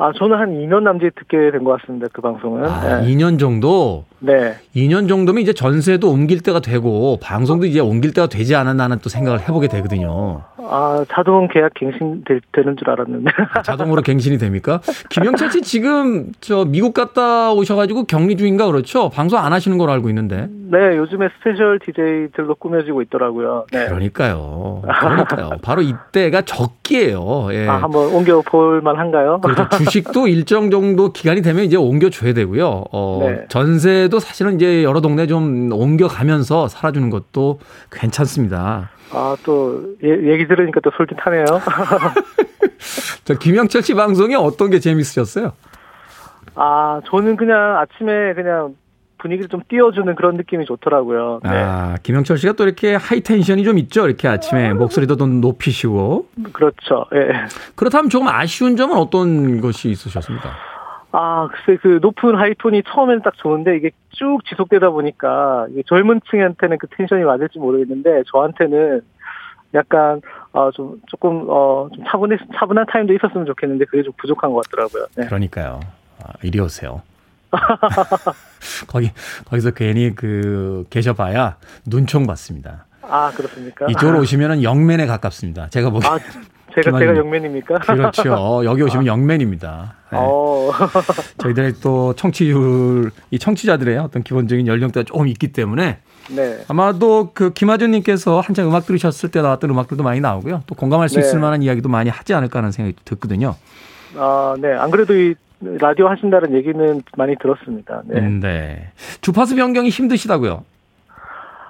[0.00, 2.06] 아, 저는 한 2년 남짓 듣게 된 것 같습니다.
[2.12, 2.64] 그 방송은.
[2.66, 3.14] 아, 네.
[3.14, 4.04] 2년 정도?
[4.18, 4.54] 네.
[4.74, 9.08] 2년 정도면 이제 전세도 옮길 때가 되고 방송도 이제 옮길 때가 되지 않았나 하는 또
[9.10, 10.42] 생각을 해보게 되거든요.
[10.58, 13.30] 아, 자동 계약 갱신 될, 되는 줄 알았는데.
[13.64, 14.80] 자동으로 갱신이 됩니까?
[15.10, 19.10] 김영철 씨 지금 저 미국 갔다 오셔가지고 격리 중인가 그렇죠?
[19.10, 20.48] 방송 안 하시는 걸로 알고 있는데.
[20.70, 23.66] 네, 요즘에 special DJ들로 꾸며지고 있더라고요.
[23.72, 23.86] 네.
[23.86, 24.82] 그러니까요.
[25.00, 25.50] 그러니까요.
[25.62, 27.48] 바로 이때가 적기예요.
[27.52, 27.66] 예.
[27.68, 29.40] 아, 한번 옮겨 볼 만한가요?
[29.40, 29.68] 그렇죠.
[29.90, 32.84] 주식도 일정 정도 기간이 되면 이제 옮겨줘야 되고요.
[32.92, 33.44] 어, 네.
[33.48, 38.90] 전세도 사실은 이제 여러 동네 좀 옮겨가면서 살아주는 것도 괜찮습니다.
[39.12, 41.44] 아, 또, 예, 얘기 들으니까 또 솔깃하네요.
[43.24, 45.52] 자, 김영철 씨 방송이 어떤 게 재밌으셨어요?
[46.54, 48.76] 아, 저는 그냥 아침에 그냥
[49.20, 51.40] 분위기를 좀 띄워주는 그런 느낌이 좋더라고요.
[51.44, 51.50] 네.
[51.50, 54.06] 아, 김영철 씨가 또 이렇게 하이텐션이 좀 있죠.
[54.06, 56.26] 이렇게 아침에 목소리도 좀 높이시고.
[56.52, 57.06] 그렇죠.
[57.14, 57.46] 예.
[57.76, 60.50] 그렇다면 조금 아쉬운 점은 어떤 것이 있으셨습니까?
[61.12, 66.86] 아, 글쎄, 그 높은 하이톤이 처음에는 딱 좋은데 이게 쭉 지속되다 보니까 젊은 층한테는 그
[66.96, 69.02] 텐션이 맞을지 모르겠는데 저한테는
[69.74, 70.20] 약간,
[70.52, 75.06] 어, 좀, 조금, 어, 좀 차분해, 차분한 타임도 있었으면 좋겠는데 그게 좀 부족한 것 같더라고요.
[75.16, 75.26] 네.
[75.26, 75.80] 그러니까요.
[76.22, 77.02] 아, 이리 오세요.
[78.86, 79.10] 거기,
[79.46, 82.86] 거기서 괜히 그, 계셔봐야 눈총 받습니다.
[83.02, 83.86] 아, 그렇습니까?
[83.90, 85.68] 이쪽으로 오시면은 영맨에 가깝습니다.
[85.70, 86.18] 제가 보기 아,
[86.74, 86.98] 제가.
[86.98, 87.78] 제가 영맨입니까?
[87.80, 88.62] 그렇죠.
[88.64, 89.94] 여기 오시면 영맨입니다.
[90.12, 90.18] 네.
[90.20, 90.70] 어,
[91.38, 95.98] 저희들의 또 청취율, 이 청취자들의 어떤 기본적인 연령대가 조금 있기 때문에
[96.30, 96.64] 네.
[96.68, 100.62] 아마도 그 김하준님께서 한창 음악 들으셨을 때 나왔던 음악들도 많이 나오고요.
[100.66, 101.22] 또 공감할 수 네.
[101.22, 103.56] 있을 만한 이야기도 많이 하지 않을까 하는 생각이 듣거든요.
[104.16, 104.72] 아, 네.
[104.72, 108.02] 안 그래도 이 라디오 하신다는 얘기는 많이 들었습니다.
[108.06, 108.18] 네.
[108.20, 108.88] 음, 네.
[109.20, 110.64] 주파수 변경이 힘드시다고요?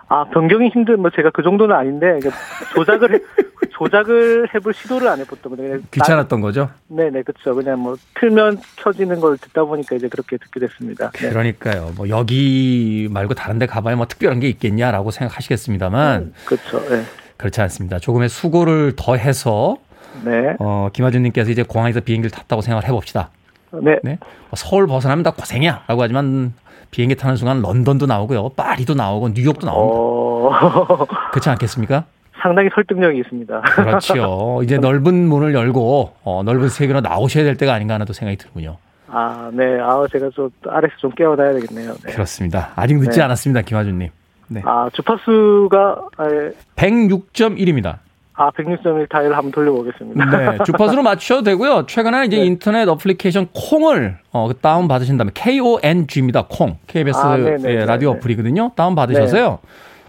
[0.08, 2.30] 아, 변경이 힘든, 뭐, 제가 그 정도는 아닌데, 이게
[2.74, 3.18] 조작을, 해,
[3.70, 5.78] 조작을 해볼 시도를 안 해봤던 거예요.
[5.92, 6.68] 귀찮았던 거죠?
[6.88, 7.54] 나- 네네, 그쵸.
[7.54, 11.10] 그냥 뭐, 틀면 켜지는 걸 듣다 보니까 이제 그렇게 듣게 됐습니다.
[11.12, 11.30] 네.
[11.30, 11.92] 그러니까요.
[11.96, 17.02] 뭐 여기 말고 다른 데 가봐야 뭐 특별한 게 있겠냐라고 생각하시겠습니다만 그쵸, 네.
[17.36, 18.00] 그렇지 않습니다.
[18.00, 19.76] 조금의 수고를 더해서
[20.24, 20.56] 네.
[20.58, 23.30] 어, 김하준님께서 이제 공항에서 비행기를 탔다고 생각을 해봅시다.
[23.72, 23.98] 네.
[24.02, 24.18] 네.
[24.20, 26.54] 뭐 서울 벗어나면 다 고생이야 라고 하지만
[26.90, 28.50] 비행기 타는 순간 런던도 나오고요.
[28.50, 29.96] 파리도 나오고 뉴욕도 나옵니다.
[29.96, 32.04] 어, 그렇지 않겠습니까?
[32.42, 33.60] 상당히 설득력이 있습니다.
[33.60, 34.60] 그렇죠.
[34.64, 38.76] 이제 넓은 문을 열고 어, 넓은 세계로 나오셔야 될 때가 아닌가 하는 또 생각이 들군요.
[39.08, 39.78] 아, 네.
[39.80, 41.94] 아, 제가 좀 아래서 좀 깨워놔야 되겠네요.
[42.04, 42.12] 네.
[42.12, 42.70] 그렇습니다.
[42.76, 43.22] 아직 늦지 네.
[43.24, 43.62] 않았습니다.
[43.62, 44.08] 김하준님.
[44.48, 44.62] 네.
[44.64, 46.52] 아, 주파수가, 아, 예.
[46.76, 47.98] 106.1입니다.
[48.40, 50.24] 아 106.1 다이얼을 한번 돌려보겠습니다.
[50.30, 51.84] 네, 주파수로 맞추셔도 되고요.
[51.84, 52.46] 최근에 이제 네.
[52.46, 56.46] 인터넷 어플리케이션 콩을 어, 다운 받으신 다음에 KONG입니다.
[56.48, 56.78] 콩.
[56.86, 58.16] KBS 아, 네, 네, 예, 네, 라디오 네.
[58.16, 58.72] 어플이거든요.
[58.76, 59.58] 다운 받으셔서요.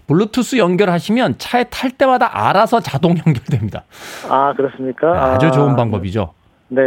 [0.06, 3.84] 블루투스 연결하시면 차에 탈 때마다 알아서 자동 연결됩니다.
[4.30, 5.34] 아, 그렇습니까?
[5.34, 6.32] 아주 아, 좋은 방법이죠.
[6.68, 6.80] 네.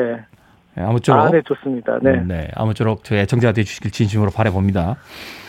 [0.78, 2.00] 네, 아무쪼록 아, 네, 좋습니다.
[2.02, 2.22] 네.
[2.26, 4.98] 네, 아무쪼록 저희 애청자가 되주시길 진심으로 바라봅니다.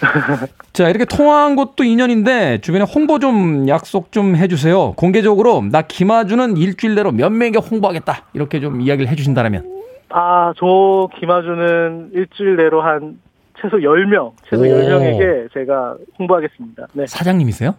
[0.73, 4.93] 자, 이렇게 통화한 것도 인연인데 주변에 홍보 좀 약속 좀 해 주세요.
[4.93, 9.65] 공개적으로 나 김아주는 일주일 내로 몇 명에게 홍보하겠다 이렇게 좀 이야기를 해 주신다면.
[10.11, 13.19] 아, 저 김아주는 일주일 내로 한
[13.61, 14.67] 최소 10명, 최소 오.
[14.67, 16.87] 10명에게 제가 홍보하겠습니다.
[16.93, 17.07] 네.
[17.07, 17.75] 사장님이세요?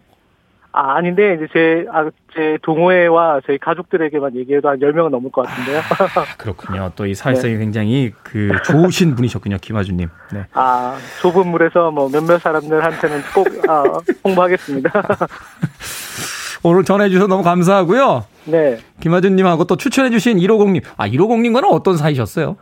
[0.79, 5.79] 아, 아닌데, 이제 제, 아, 제 동호회와 저희 가족들에게만 얘기해도 한 10명은 넘을 것 같은데요.
[5.79, 6.91] 아, 그렇군요.
[6.95, 7.59] 또 이 사회성이 네.
[7.59, 10.07] 굉장히 그 좋으신 분이셨군요, 김하주님.
[10.33, 10.45] 네.
[10.53, 13.83] 아, 좁은 물에서 뭐 몇몇 사람들한테는 꼭, 아,
[14.23, 14.91] 홍보하겠습니다.
[16.63, 18.25] 오늘 전해주셔서 너무 감사하고요.
[18.45, 18.77] 네.
[18.99, 20.83] 김하준님하고 또 추천해주신 150님.
[20.97, 22.55] 아, 150님과는 어떤 사이셨어요?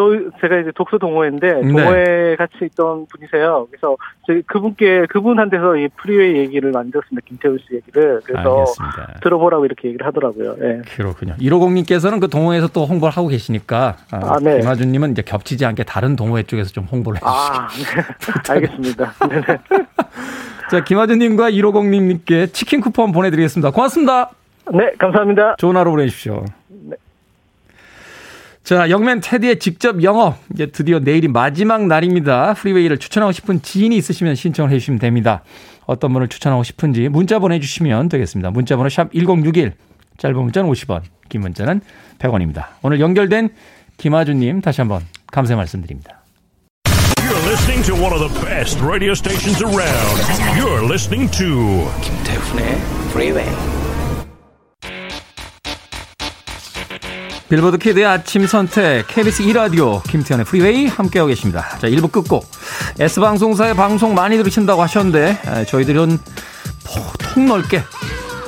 [0.00, 1.60] 저 제가 이제 독서 동호회인데 네.
[1.60, 2.36] 동호회 네.
[2.36, 3.66] 같이 있던 분이세요.
[3.70, 7.26] 그래서 저희 그분께 그분한테서 이 프리웨이 얘기를 만들었습니다.
[7.28, 9.20] 김태훈 씨 얘기를 그래서 알겠습니다.
[9.22, 10.56] 들어보라고 이렇게 얘기를 하더라고요.
[10.58, 10.80] 네.
[10.96, 11.34] 그렇군요.
[11.34, 14.60] 150님께서는 그 동호회에서 또 홍보를 하고 계시니까 아, 아 네.
[14.60, 17.30] 김하준님은 이제 겹치지 않게 다른 동호회 쪽에서 좀 홍보를 해주시죠.
[17.30, 18.52] 아, 네.
[18.54, 19.12] 알겠습니다.
[19.28, 19.44] 네네.
[20.70, 23.70] 자, 김하준님과 150님께 치킨 쿠폰 보내드리겠습니다.
[23.72, 24.30] 고맙습니다.
[24.72, 25.56] 네, 감사합니다.
[25.58, 26.44] 좋은 하루 보내십시오.
[28.62, 28.76] 네.
[28.76, 30.38] 자, 영맨 테디의 직접 영업.
[30.54, 32.54] 이제 드디어 내일이 마지막 날입니다.
[32.54, 35.42] 프리웨이를 추천하고 싶은 지인이 있으시면 신청을 해주시면 됩니다.
[35.86, 38.50] 어떤 분을 추천하고 싶은지 문자 보내주시면 되겠습니다.
[38.50, 39.72] 문자 번호 샵 1061.
[40.18, 41.80] 짧은 문자는 50원, 긴 문자는
[42.18, 42.66] 100원입니다.
[42.82, 43.48] 오늘 연결된
[43.96, 46.20] 김하준님 다시 한번 감사 말씀드립니다.
[47.16, 50.20] You're listening to one of the best radio stations around.
[50.58, 52.76] You're listening to 김태훈의
[53.10, 53.79] Freeway.
[57.50, 61.66] 빌보드 키드의 아침 선택 KBS 2라디오 김태훈의 프리웨이 함께하고 계십니다.
[61.80, 62.48] 자 1부 끝곡
[63.00, 66.16] S방송사의 방송 많이 들으신다고 하셨는데 저희들은
[67.18, 67.82] 통넓게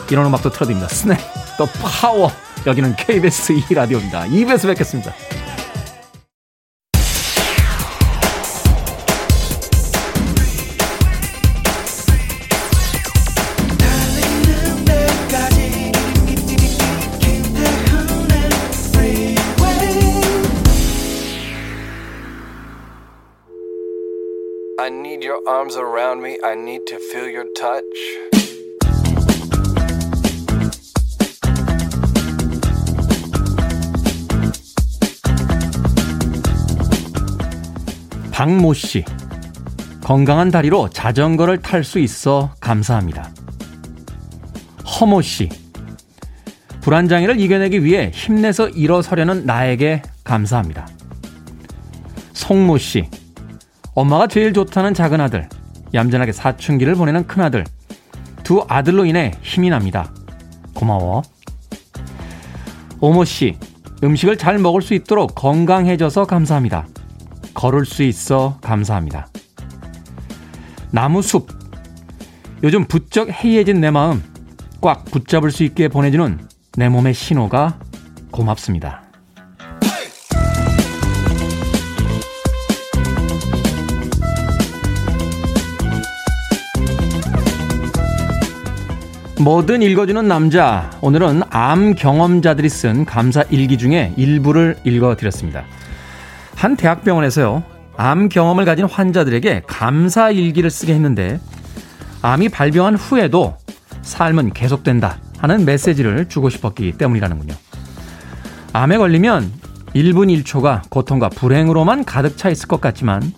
[0.09, 0.89] 이런 음악도 틀어드립니다.
[0.89, 1.19] 스냅
[1.59, 2.31] 더 파워
[2.65, 4.31] 여기는 KBS 2라디오입니다.
[4.31, 5.13] 2부에서 뵙겠습니다.
[25.47, 26.39] Arms around me.
[26.43, 27.83] I need to feel your touch.
[38.33, 39.05] 박모 씨.
[40.03, 43.31] 건강한 다리로 자전거를 탈 수 있어 감사합니다.
[44.85, 45.49] 허모 씨.
[46.81, 50.89] 불안장애를 이겨내기 위해 힘내서 일어서려는 나에게 감사합니다.
[52.33, 53.22] 송모 씨.
[53.95, 55.49] 엄마가 제일 좋다는 작은 아들,
[55.93, 57.65] 얌전하게 사춘기를 보내는 큰 아들,
[58.43, 60.11] 두 아들로 인해 힘이 납니다.
[60.75, 61.23] 고마워.
[63.01, 63.59] 오모 씨,
[64.03, 66.87] 음식을 잘 먹을 수 있도록 건강해져서 감사합니다.
[67.55, 69.29] 걸을 수 있어 감사합니다.
[70.91, 71.49] 나무숲.
[72.63, 74.23] 요즘 부쩍 해이해진 내 마음
[74.81, 76.39] 꽉 붙잡을 수 있게 보내주는
[76.77, 77.79] 내 몸의 신호가
[78.31, 79.02] 고맙습니다.
[89.43, 90.89] 뭐든 읽어주는 남자.
[91.01, 95.65] 오늘은 암 경험자들이 쓴 감사 일기 중에 일부를 읽어드렸습니다.
[96.55, 97.65] 한 대학병원에서요,
[97.97, 101.41] 암 경험을 가진 환자들에게 감사 일기를 쓰게 했는데,
[102.23, 103.57] 암이 발병한 후에도
[104.03, 107.55] 삶은 계속된다 하는 메시지를 주고 싶었기 때문이라는군요.
[108.73, 109.51] 암에 걸리면
[109.93, 113.33] 1분 1초가 고통과 불행으로만 가득 차 있을 것 같지만,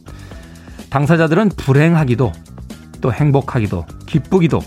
[0.90, 2.30] 당사자들은 불행하기도,
[3.00, 4.60] 또 행복하기도, 기쁘기도,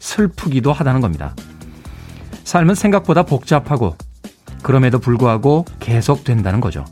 [0.00, 1.36] 슬프기도 하다는 겁니다.
[2.44, 3.96] 삶은 생각보다 복잡하고
[4.62, 6.84] 그럼에도 불구하고 계속된다는 거죠.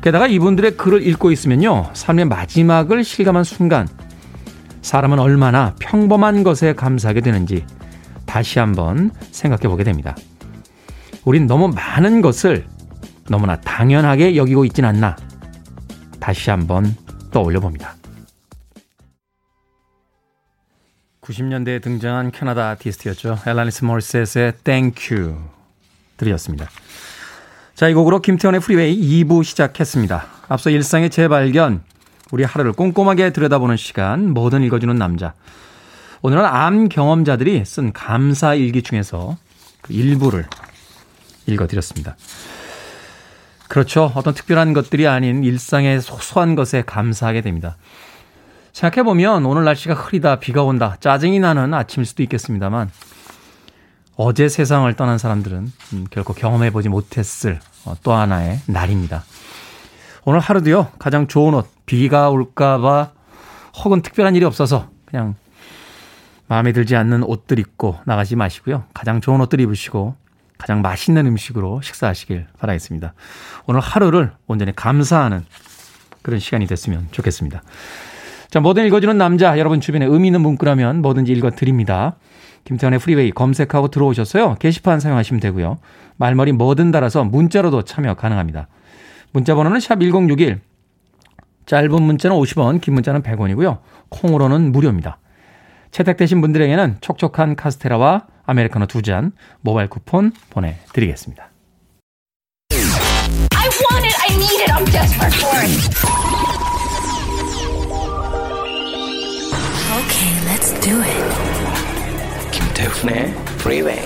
[0.00, 1.90] 게다가 이분들의 글을 읽고 있으면요.
[1.94, 3.88] 삶의 마지막을 실감한 순간
[4.82, 7.64] 사람은 얼마나 평범한 것에 감사하게 되는지
[8.26, 10.14] 다시 한번 생각해 보게 됩니다.
[11.24, 12.66] 우린 너무 많은 것을
[13.30, 15.16] 너무나 당연하게 여기고 있진 않나
[16.20, 16.94] 다시 한번
[17.30, 17.94] 떠올려 봅니다.
[21.24, 23.38] 90년대에 등장한 캐나다 아티스트였죠.
[23.46, 25.36] 앨라니스 모리셋의 Thank You
[26.18, 26.68] 들으셨습니다.
[27.74, 30.26] 자, 이 곡으로 김태훈의 프리웨이 2부 시작했습니다.
[30.48, 31.82] 앞서 일상의 재발견,
[32.30, 35.32] 우리 하루를 꼼꼼하게 들여다보는 시간, 뭐든 읽어주는 남자.
[36.22, 39.36] 오늘은 암 경험자들이 쓴 감사 일기 중에서
[39.80, 40.46] 그 일부를
[41.46, 42.16] 읽어드렸습니다.
[43.68, 44.12] 그렇죠.
[44.14, 47.76] 어떤 특별한 것들이 아닌 일상의 소소한 것에 감사하게 됩니다.
[48.74, 52.90] 생각해보면 오늘 날씨가 흐리다, 비가 온다, 짜증이 나는 아침일 수도 있겠습니다만
[54.16, 59.22] 어제 세상을 떠난 사람들은 음, 결코 경험해보지 못했을 어, 또 하나의 날입니다.
[60.24, 63.12] 오늘 하루도요, 가장 좋은 옷, 비가 올까봐
[63.84, 65.36] 혹은 특별한 일이 없어서 그냥
[66.48, 68.84] 마음에 들지 않는 옷들 입고 나가지 마시고요.
[68.92, 70.16] 가장 좋은 옷들 입으시고
[70.58, 73.14] 가장 맛있는 음식으로 식사하시길 바라겠습니다.
[73.66, 75.44] 오늘 하루를 온전히 감사하는
[76.22, 77.62] 그런 시간이 됐으면 좋겠습니다.
[78.54, 82.14] 자, 뭐든 읽어주는 남자, 여러분 주변에 의미 있는 문구라면 뭐든지 읽어드립니다.
[82.62, 84.54] 김태현의 프리웨이 검색하고 들어오셨어요.
[84.60, 85.78] 게시판 사용하시면 되고요.
[86.18, 88.68] 말머리 뭐든 달아서 문자로도 참여 가능합니다.
[89.32, 90.60] 문자 번호는 샵 1061.
[91.66, 93.78] 짧은 문자는 50원, 긴 문자는 100원이고요.
[94.10, 95.18] 콩으로는 무료입니다.
[95.90, 101.50] 채택되신 분들에게는 촉촉한 카스테라와 아메리카노 두 잔 모바일 쿠폰 보내드리겠습니다.
[110.24, 111.24] Okay, let's do it.
[112.50, 114.00] 김태훈의 Freeway.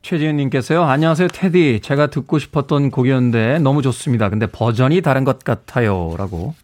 [0.00, 0.84] 최지은님께서요.
[0.84, 1.80] 안녕하세요, 테디.
[1.82, 4.30] 제가 듣고 싶었던 곡이었는데 너무 좋습니다.
[4.30, 6.14] 근데 버전이 다른 것 같아요.
[6.16, 6.54] 라고.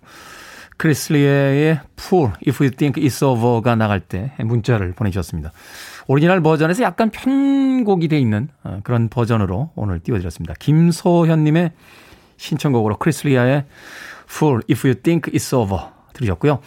[0.79, 5.53] 크리스 리아의 Fool If You Think It's Over가 나갈 때 문자를 보내주셨습니다.
[6.07, 10.55] 오리지널 버전에서 약간 편곡이 돼 있는 어, 그런 버전으로 오늘 띄워드렸습니다.
[10.59, 11.73] 김소현님의
[12.39, 13.67] 신청곡으로 크리스 리아의
[14.31, 16.61] Fool If You Think It's Over 들으셨고요.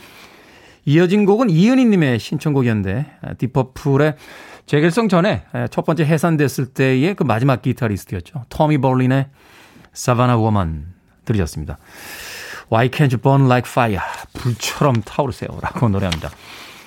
[0.85, 4.15] 이어진 곡은 이은희님의 신청곡이었는데 아, 딥 퍼플의
[4.65, 8.43] 재결성 전에 첫 번째 해산됐을 때의 그 마지막 기타리스트였죠.
[8.49, 9.27] 토미 볼린의
[9.93, 10.85] Savannah Woman
[11.25, 11.79] 들으셨습니다.
[12.71, 13.99] Why can't you burn like fire?
[14.33, 15.49] 불처럼 타오르세요.
[15.61, 16.29] 라고 노래합니다.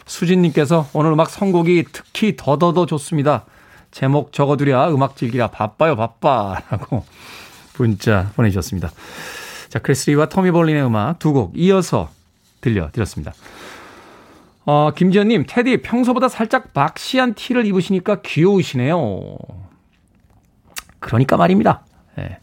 [0.07, 3.47] 수진님께서 오늘 음악 선곡이 특히 더더더 좋습니다.
[3.91, 7.05] 제목 적어두랴 음악 즐기랴 바빠요 바빠 라고
[7.79, 8.91] 문자 보내주셨습니다.
[9.69, 12.11] 자 크리스리와 토미 볼린의 음악 두 곡 이어서
[12.63, 13.35] 들려드렸습니다.
[14.65, 19.37] 어, 김지현님 테디 평소보다 살짝 박시한 티를 입으시니까 귀여우시네요.
[21.01, 21.85] 그러니까 말입니다.
[22.19, 22.39] 예.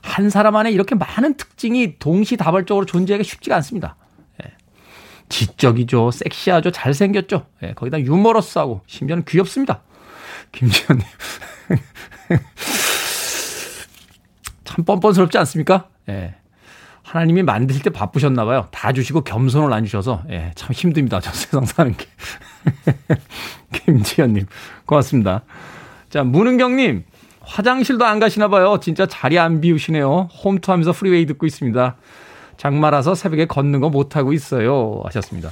[0.00, 3.96] 한 사람 안에 이렇게 많은 특징이 동시다발적으로 존재하기가 쉽지가 않습니다.
[5.30, 6.10] 지적이죠.
[6.10, 6.70] 섹시하죠.
[6.70, 7.46] 잘생겼죠.
[7.62, 9.80] 예, 거기다 유머러스하고 심지어는 귀엽습니다.
[10.52, 11.06] 김지현님.
[14.64, 15.88] 참 뻔뻔스럽지 않습니까?
[16.08, 16.34] 예.
[17.10, 18.68] 하나님이 만드실 때 바쁘셨나 봐요.
[18.70, 21.18] 다 주시고 겸손을 안 주셔서 예, 참 힘듭니다.
[21.18, 22.06] 저 세상 사는 게.
[23.84, 24.46] 김지현님
[24.86, 25.42] 고맙습니다.
[26.08, 27.02] 자 문은경님
[27.40, 28.78] 화장실도 안 가시나 봐요.
[28.80, 30.28] 진짜 자리 안 비우시네요.
[30.44, 31.96] 홈투하면서 프리웨이 듣고 있습니다.
[32.56, 35.02] 장마라서 새벽에 걷는 거 못하고 있어요.
[35.06, 35.50] 하셨습니다.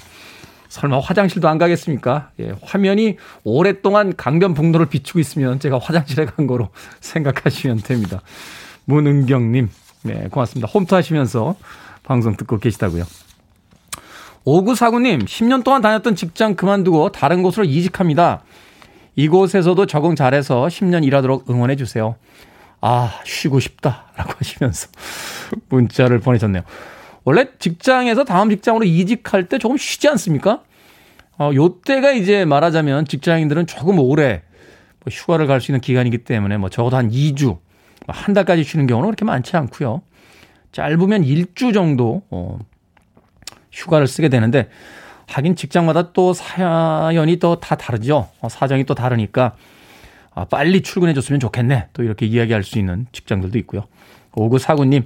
[0.68, 2.30] 설마 화장실도 안 가겠습니까?
[2.38, 6.68] 예, 화면이 오랫동안 강변북로를 비추고 있으면 제가 화장실에 간 거로
[7.00, 8.20] 생각하시면 됩니다.
[8.84, 9.70] 문은경님,
[10.02, 10.68] 네, 고맙습니다.
[10.68, 11.56] 홈트 하시면서
[12.02, 13.04] 방송 듣고 계시다고요.
[14.44, 18.42] 5949님, 10년 동안 다녔던 직장 그만두고 다른 곳으로 이직합니다.
[19.16, 22.16] 이곳에서도 적응 잘해서 10년 일하도록 응원해 주세요.
[22.80, 24.06] 아, 쉬고 싶다.
[24.16, 24.88] 라고 하시면서
[25.68, 26.62] 문자를 보내셨네요.
[27.24, 30.62] 원래 직장에서 다음 직장으로 이직할 때 조금 쉬지 않습니까?
[31.38, 34.42] 어, 요 때가 이제 말하자면 직장인들은 조금 오래
[35.00, 37.60] 뭐 휴가를 갈 수 있는 기간이기 때문에 뭐 적어도 한 2주, 뭐
[38.08, 40.02] 한 달까지 쉬는 경우는 그렇게 많지 않고요.
[40.72, 42.58] 짧으면 1주 정도 어,
[43.72, 44.68] 휴가를 쓰게 되는데
[45.26, 48.28] 하긴 직장마다 또 사연이 또 다 다르죠.
[48.40, 49.54] 어, 사정이 또 다르니까
[50.34, 51.88] 아, 빨리 출근해 줬으면 좋겠네.
[51.92, 53.84] 또 이렇게 이야기할 수 있는 직장들도 있고요.
[54.34, 55.04] 오구 사구님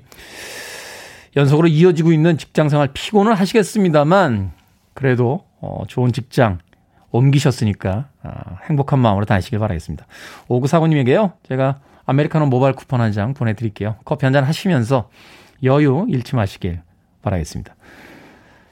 [1.36, 4.52] 연속으로 이어지고 있는 직장 생활 피곤을 하시겠습니다만
[4.94, 6.58] 그래도 어, 좋은 직장
[7.10, 10.06] 옮기셨으니까 아, 행복한 마음으로 다니시길 바라겠습니다.
[10.48, 11.32] 오구 사구님에게요.
[11.48, 11.80] 제가
[12.12, 13.96] 아메리카노 모바일 쿠폰 한 장 보내드릴게요.
[14.04, 15.08] 커피 한 잔 하시면서
[15.64, 16.80] 여유 잃지 마시길
[17.22, 17.74] 바라겠습니다.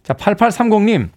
[0.02, 1.10] 자, 8830님.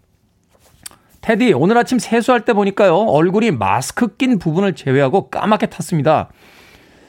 [1.21, 6.29] 테디, 오늘 아침 세수할 때 보니까요, 얼굴이 마스크 낀 부분을 제외하고 까맣게 탔습니다.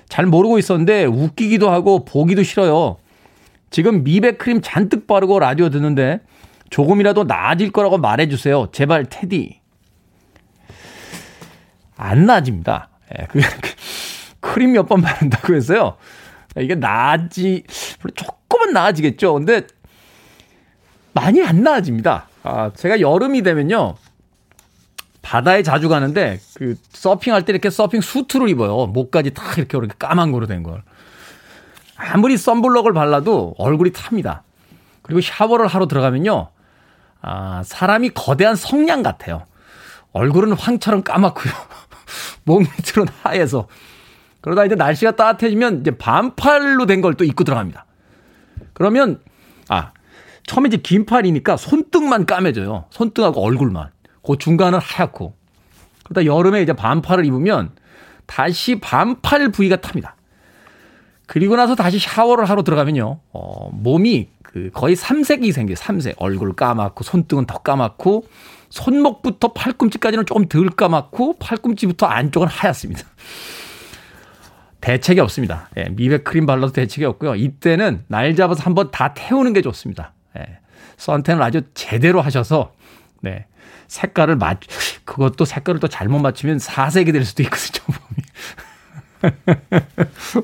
[0.09, 2.98] 잘 모르고 있었는데 웃기기도 하고 보기도 싫어요.
[3.70, 6.21] 지금 미백 크림 잔뜩 바르고 라디오 듣는데
[6.71, 8.69] 조금이라도 나아질 거라고 말해주세요.
[8.73, 9.60] 제발 테디.
[11.96, 12.88] 안 나아집니다.
[13.19, 13.40] 예, 그,
[14.55, 15.96] 크림 몇 번 바른다고 해서요.
[16.57, 17.65] 이게 나아지,
[18.15, 19.35] 조금은 나아지겠죠.
[19.35, 19.67] 근데
[21.13, 22.29] 많이 안 나아집니다.
[22.44, 23.96] 아, 제가 여름이 되면요.
[25.23, 28.87] 바다에 자주 가는데 그 서핑할 때 이렇게 서핑 수트를 입어요.
[28.87, 30.83] 목까지 탁 이렇게 이렇게 까만 거로 된 걸.
[31.96, 34.44] 아무리 썬블럭을 발라도 얼굴이 탑니다.
[35.02, 36.50] 그리고 샤워를 하러 들어가면요.
[37.23, 39.46] 아, 사람이 거대한 성냥 같아요.
[40.13, 41.52] 얼굴은 황처럼 까맣고요.
[42.44, 43.67] 목 밑으로는 하얘서.
[44.44, 47.86] 그러다 이제 날씨가 따뜻해지면 이제 반팔로 된 걸 또 입고 들어갑니다.
[48.74, 49.20] 그러면,
[49.70, 49.92] 아,
[50.46, 52.84] 처음에 이제 긴팔이니까 손등만 까매져요.
[52.90, 53.88] 손등하고 얼굴만.
[54.22, 55.34] 그 중간은 하얗고.
[56.04, 57.70] 그러다 여름에 이제 반팔을 입으면
[58.26, 60.14] 다시 반팔 부위가 탑니다.
[61.26, 63.20] 그리고 나서 다시 샤워를 하러 들어가면요.
[63.32, 65.76] 어, 몸이 그 거의 삼색이 생겨요.
[65.76, 66.16] 삼색.
[66.18, 68.26] 얼굴 까맣고 손등은 더 까맣고
[68.68, 73.02] 손목부터 팔꿈치까지는 조금 덜 까맣고 팔꿈치부터 안쪽은 하얗습니다.
[74.85, 75.70] 대책이 없습니다.
[75.78, 77.37] 예, 미백 크림 발라도 대책이 없고요.
[77.37, 80.12] 이때는 날 잡아서 한번 다 태우는 게 좋습니다.
[80.38, 80.58] 예.
[80.98, 82.74] 선텐을 아주 제대로 하셔서
[83.22, 83.46] 네.
[83.88, 84.60] 색깔을 맞
[85.06, 87.96] 그것도 색깔을 또 잘못 맞추면 사색이 될 수도 있거든요.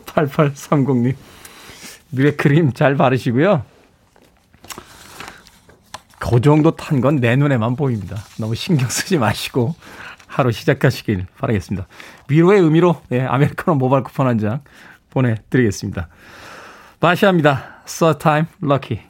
[0.07, 1.15] 8830님.
[2.11, 3.63] 미래크림 잘 바르시고요.
[6.19, 8.17] 그 정도 탄 건 내 눈에만 보입니다.
[8.39, 9.75] 너무 신경 쓰지 마시고
[10.31, 11.89] 하루 시작하시길 바라겠습니다.
[12.29, 14.61] 위로의 의미로 네, 아메리카노 모바일 쿠폰 한 장
[15.11, 16.09] 보내드리겠습니다.
[17.01, 17.83] 마시아입니다.
[17.87, 19.03] So time lucky.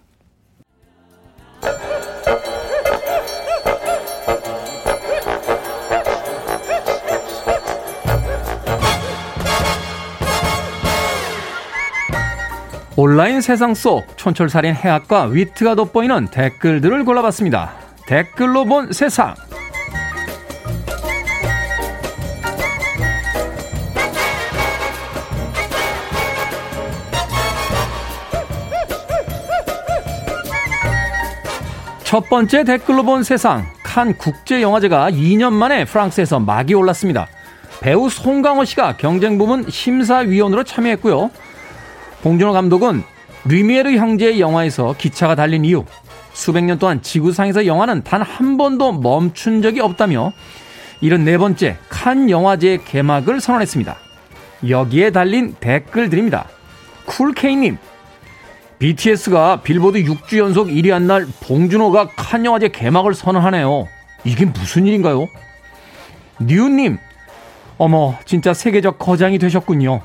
[12.96, 17.72] 온라인 세상 속 촌철살인 해학과 위트가 돋보이는 댓글들을 골라봤습니다.
[18.06, 19.34] 댓글로 본 세상.
[32.10, 33.64] 첫 번째 댓글로 본 세상.
[33.84, 37.28] 칸 국제영화제가 2년 만에 프랑스에서 막이 올랐습니다.
[37.80, 41.30] 배우 송강호 씨가 경쟁 부문 심사위원으로 참여했고요.
[42.22, 43.04] 봉준호 감독은
[43.44, 45.84] 리미에르 형제의 영화에서 기차가 달린 이후
[46.32, 50.32] 수백 년 동안 지구상에서 영화는 단 한 번도 멈춘 적이 없다며
[51.04, 53.96] 74번째 칸 영화제 개막을 선언했습니다.
[54.68, 56.48] 여기에 달린 댓글들입니다.
[57.06, 57.78] 쿨케이님,
[58.80, 63.86] BTS가 빌보드 6주 연속 1위 한 날 봉준호가 칸 영화제 개막을 선언하네요.
[64.24, 65.28] 이게 무슨 일인가요?
[66.40, 66.96] 뉴님,
[67.76, 70.00] 어머, 진짜 세계적 거장이 되셨군요.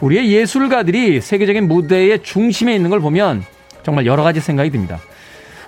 [0.00, 3.42] 우리의 예술가들이 세계적인 무대의 중심에 있는 걸 보면
[3.82, 4.98] 정말 여러 가지 생각이 듭니다.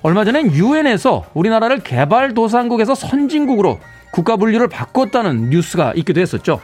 [0.03, 3.81] 얼마 전엔 유엔에서 우리나라를 개발도상국에서 선진국으로
[4.11, 6.61] 국가 분류를 바꿨다는 뉴스가 있기도 했었죠.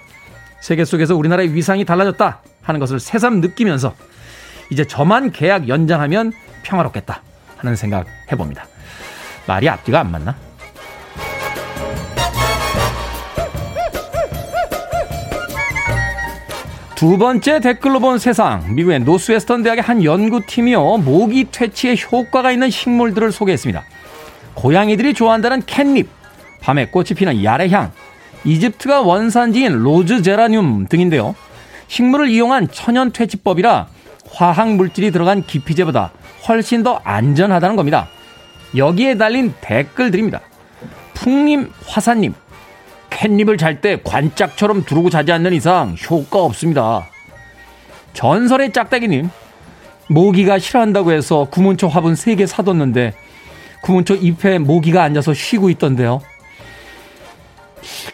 [0.60, 3.94] 세계 속에서 우리나라의 위상이 달라졌다 하는 것을 새삼 느끼면서
[4.70, 6.32] 이제 저만 계약 연장하면
[6.62, 7.22] 평화롭겠다
[7.56, 8.66] 하는 생각 해봅니다.
[9.46, 10.36] 말이 앞뒤가 안 맞나?
[16.94, 18.76] 두 번째 댓글로 본 세상.
[18.76, 20.98] 미국의 노스웨스턴 대학의 한 연구팀이요.
[20.98, 23.82] 모기 퇴치에 효과가 있는 식물들을 소개했습니다.
[24.54, 26.08] 고양이들이 좋아한다는 캣닙,
[26.60, 27.90] 밤에 꽃이 피는 야래향,
[28.44, 31.34] 이집트가 원산지인 로즈 제라늄 등인데요.
[31.88, 33.88] 식물을 이용한 천연 퇴치법이라
[34.32, 36.12] 화학 물질이 들어간 기피제보다
[36.48, 38.08] 훨씬 더 안전하다는 겁니다.
[38.76, 40.40] 여기에 달린 댓글들입니다.
[41.14, 42.34] 풍님, 화사님,
[43.10, 47.06] 캣닙을 잘 때 관짝처럼 두르고 자지 않는 이상 효과 없습니다.
[48.14, 49.28] 전설의 짝대기님,
[50.08, 53.14] 모기가 싫어한다고 해서 구문초 화분 3개 사뒀는데
[53.82, 56.20] 구문초 잎에 모기가 앉아서 쉬고 있던데요.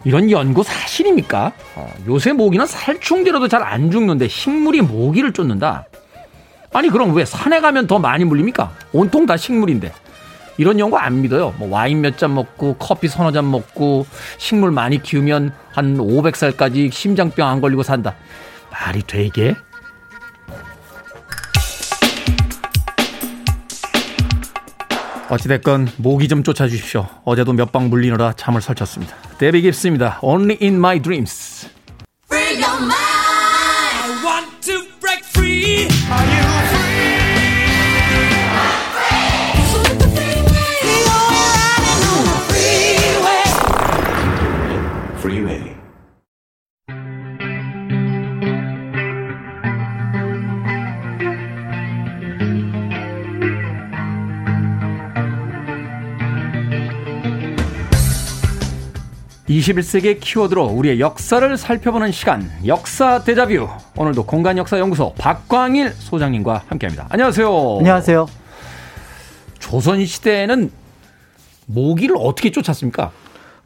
[0.05, 1.53] 이런 연구 사실입니까?
[1.77, 5.87] 어, 요새 모기는 살충제로도 잘 안 죽는데 식물이 모기를 쫓는다?
[6.73, 8.73] 아니 그럼 왜 산에 가면 더 많이 물립니까?
[8.93, 9.93] 온통 다 식물인데.
[10.59, 11.55] 이런 연구 안 믿어요.
[11.57, 14.07] 뭐 와인 몇 잔 먹고 커피 서너 잔 먹고
[14.39, 18.14] 식물 많이 키우면 한 500살까지 심장병 안 걸리고 산다.
[18.71, 19.55] 말이 되게?
[25.31, 27.07] 어찌됐건 모기 좀 쫓아주십시오.
[27.25, 29.14] 어제도 몇 방 물리느라 잠을 설쳤습니다.
[29.39, 30.19] 데비 깁스입니다.
[30.23, 31.69] Only in my dreams.
[59.49, 67.79] (21세기의) 키워드로 우리의 역사를 살펴보는 시간 역사 대자뷰 오늘도 공간역사연구소 박광일 소장님과 함께 합니다 안녕하세요
[67.79, 68.27] 안녕하세요
[69.59, 70.71] 조선시대에는
[71.67, 73.11] 모기를 어떻게 쫓았습니까?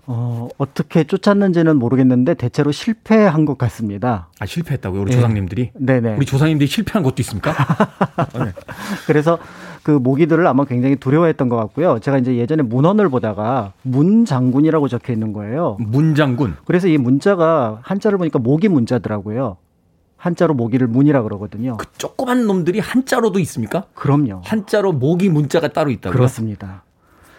[0.06, 4.28] 어, 어떻게 쫓았는지는 모르겠는데 대체로 실패한 것 같습니다.
[4.40, 5.00] 아, 실패했다고요?
[5.00, 5.16] 우리 네.
[5.16, 5.70] 조상님들이?
[5.74, 6.16] 네네.
[6.16, 7.54] 우리 조상님들이 실패한 것도 있습니까?
[8.34, 8.52] 네.
[9.06, 9.38] 그래서
[9.82, 11.98] 그 모기들을 아마 굉장히 두려워했던 것 같고요.
[12.00, 15.76] 제가 이제 예전에 문헌을 보다가 문장군이라고 적혀 있는 거예요.
[15.80, 16.56] 문장군.
[16.64, 19.56] 그래서 이 문자가 한자를 보니까 모기 문자더라고요.
[20.16, 21.76] 한자로 모기를 문이라 그러거든요.
[21.78, 23.86] 그 조그만 놈들이 한자로도 있습니까?
[23.94, 24.42] 그럼요.
[24.44, 26.16] 한자로 모기 문자가 따로 있다고요?
[26.16, 26.84] 그렇습니다.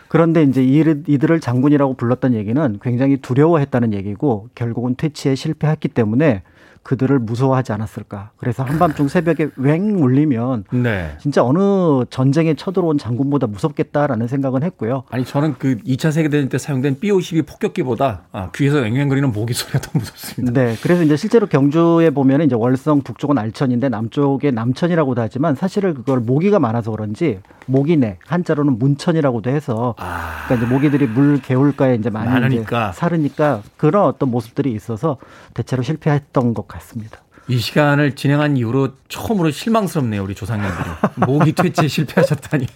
[0.10, 6.44] 그런데 이제 이들을 장군이라고 불렀던 얘기는 굉장히 두려워했다는 얘기고 결국은 퇴치에 실패했기 때문에
[6.84, 8.32] 그들을 무서워하지 않았을까.
[8.38, 11.16] 그래서 한밤중 새벽에 웽 울리면 네.
[11.20, 15.04] 진짜 어느 전쟁에 쳐들어온 장군보다 무섭겠다라는 생각은 했고요.
[15.10, 19.92] 아니 저는 그 2차 세계대전 때 사용된 B-52 폭격기보다 아, 귀에서 앵앵거리는 모기 소리가 더
[19.98, 20.54] 무섭습니다.
[20.62, 20.76] 네.
[20.84, 26.60] 그래서 이제 실제로 경주에 보면 이제 월성 북쪽은 알천인데 남쪽에 남천이라고도 하지만 사실은 그걸 모기가
[26.60, 32.90] 많아서 그런지 모기내 한자로는 문천이라고도 해서 아, 그러니까 이제 모기들이 물 개울가에 이제 많이 많으니까.
[32.90, 35.18] 이제 사르니까 그런 어떤 모습들이 있어서
[35.54, 37.20] 대체로 실패했던 것 같습니다.
[37.48, 40.90] 이 시간을 진행한 이후로 처음으로 실망스럽네요, 우리 조상님들이.
[41.28, 42.68] 모기 퇴치에 실패하셨다니.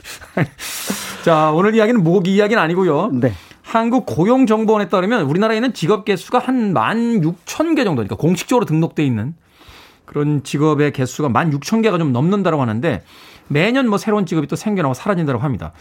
[1.24, 3.12] 자, 오늘 이야기는 모기 이야기는 아니고요.
[3.14, 3.34] 네.
[3.64, 9.36] 한국 고용정보원에 따르면 우리나라에는 직업 개수가 한 16,000개 정도, 그러니까 공식적으로 등록돼 있는
[10.06, 13.04] 그런 직업의 개수가 16,000개가 좀 넘는다고 하는데
[13.48, 15.74] 매년 뭐 새로운 직업이 또 생겨나고 사라진다고 합니다.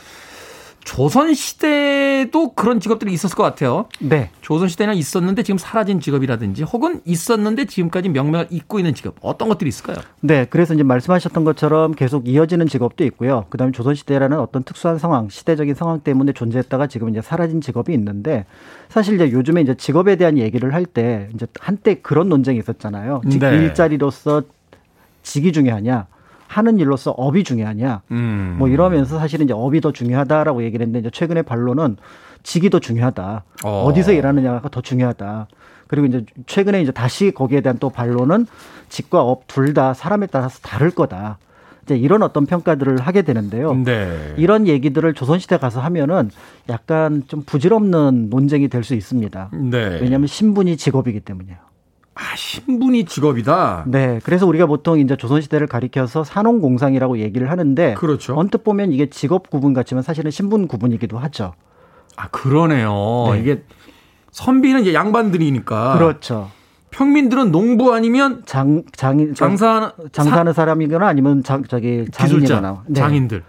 [0.87, 3.87] 조선 시대도 그런 직업들이 있었을 것 같아요.
[3.99, 4.31] 네.
[4.41, 9.69] 조선 시대는 있었는데 지금 사라진 직업이라든지 혹은 있었는데 지금까지 명명을 잇고 있는 직업 어떤 것들이
[9.69, 9.97] 있을까요?
[10.21, 13.47] 네, 그래서 이제 말씀하셨던 것처럼 계속 이어지는 직업도 있고요.
[13.51, 18.47] 그 다음에 조선시대라는 어떤 특수한 상황, 시대적인 상황 때문에 존재했다가 지금 이제 사라진 직업이 있는데
[18.89, 23.23] 사실 이제 요즘에 이제 직업에 대한 얘기를 할 때 이제 한때 그런 논쟁이 있었잖아요.
[23.29, 23.57] 직 네.
[23.57, 24.43] 일자리로서
[25.25, 26.07] 직이 중요하냐,
[26.49, 28.57] 하는 일로서 업이 중요하냐, 음.
[28.59, 31.97] 뭐 이러면서 사실은 이제 업이 더 중요하다라고 얘기를 했는데 이제 최근의 반론은
[32.43, 33.45] 직이 더 중요하다.
[33.65, 33.85] 어.
[33.87, 33.93] 어.
[33.93, 35.49] 디서 일하느냐가 더 중요하다.
[35.89, 38.47] 그리고 이제 최근에 이제 다시 거기에 대한 또 반론은
[38.89, 41.39] 직과 업 둘 다 사람에 따라서 다를 거다.
[41.85, 43.73] 이제 이런 어떤 평가들을 하게 되는데요.
[43.75, 44.35] 네.
[44.37, 46.31] 이런 얘기들을 조선시대 가서 하면은
[46.69, 49.51] 약간 좀 부질없는 논쟁이 될 수 있습니다.
[49.53, 49.99] 네.
[50.01, 51.59] 왜냐하면 신분이 직업이기 때문이에요.
[52.17, 53.85] 아, 신분이 직업이다.
[53.87, 54.21] 네.
[54.25, 58.35] 그래서 우리가 보통 이제 조선시대를 가리켜서 산업공상이라고 얘기를 하는데 그렇죠.
[58.37, 61.53] 언뜻 보면 이게 직업 구분 같지만 사실은 신분 구분이기도 하죠.
[62.17, 63.29] 아, 그러네요.
[63.33, 63.41] 네.
[63.41, 63.63] 이게
[64.31, 65.99] 선비는 이제 양반들이니까.
[65.99, 66.51] 그렇죠.
[66.91, 73.01] 평민들은 농부 아니면 장 장인 장사하는 장사하는 사람이거나 아니면 장 저기 장인이거나 네.
[73.01, 73.43] 장인들.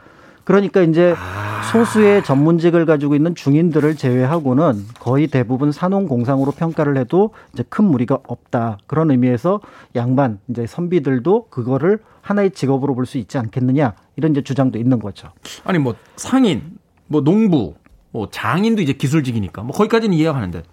[0.47, 1.61] 그러니까 이제 아.
[1.73, 8.77] 소수의 전문직을 가지고 있는 중인들을 제외하고는 거의 대부분 산업공상으로 평가를 해도 이제 큰 무리가 없다.
[8.87, 9.59] 그런 의미에서
[9.97, 15.27] 양반 이제 선비들도 그거를 하나의 직업으로 볼 수 있지 않겠느냐 이런 이제 주장도 있는 거죠.
[15.65, 16.77] 아니 뭐 상인,
[17.07, 17.73] 뭐 농부,
[18.11, 20.63] 뭐 장인도 이제 기술직이니까 뭐 거기까지는 이해가 가는데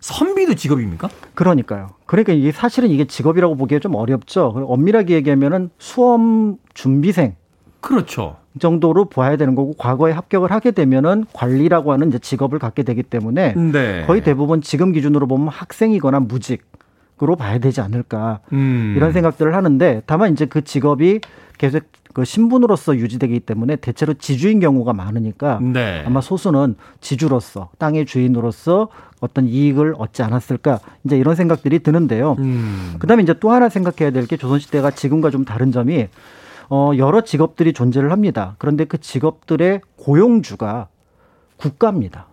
[0.00, 1.10] 선비도 직업입니까?
[1.34, 1.90] 그러니까요.
[2.06, 4.64] 그러니까 이게 사실은 이게 직업이라고 보기에 좀 어렵죠.
[4.66, 7.36] 엄밀하게 얘기하면은 수험 준비생
[7.80, 8.36] 그렇죠.
[8.58, 13.54] 정도로 봐야 되는 거고 과거에 합격을 하게 되면은 관리라고 하는 이제 직업을 갖게 되기 때문에
[13.54, 14.04] 네.
[14.06, 16.66] 거의 대부분 지금 기준으로 보면 학생이거나 무직
[17.20, 18.94] 으로 봐야 되지 않을까 음.
[18.96, 21.20] 이런 생각들을 하는데 다만 이제 그 직업이
[21.58, 21.82] 계속
[22.14, 26.04] 그 신분으로서 유지되기 때문에 대체로 지주인 경우가 많으니까 네.
[26.06, 28.88] 아마 소수는 지주로서 땅의 주인으로서
[29.20, 32.36] 어떤 이익을 얻지 않았을까 이제 이런 생각들이 드는데요.
[32.38, 32.94] 음.
[33.00, 36.06] 그다음에 이제 또 하나 생각해야 될 게 조선시대가 지금과 좀 다른 점이
[36.70, 38.54] 어 여러 직업들이 존재를 합니다.
[38.58, 40.88] 그런데 그 직업들의 고용주가
[41.56, 42.26] 국가입니다.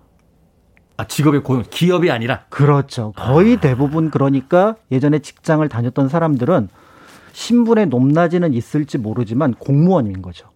[0.97, 3.11] 아, 직업의 고용, 기업이 아니라 그렇죠.
[3.17, 6.69] 거의 대부분 그러니까 예전에 직장을 다녔던 사람들은
[7.33, 10.47] 신분의 높낮이는 있을지 모르지만 공무원인 거죠.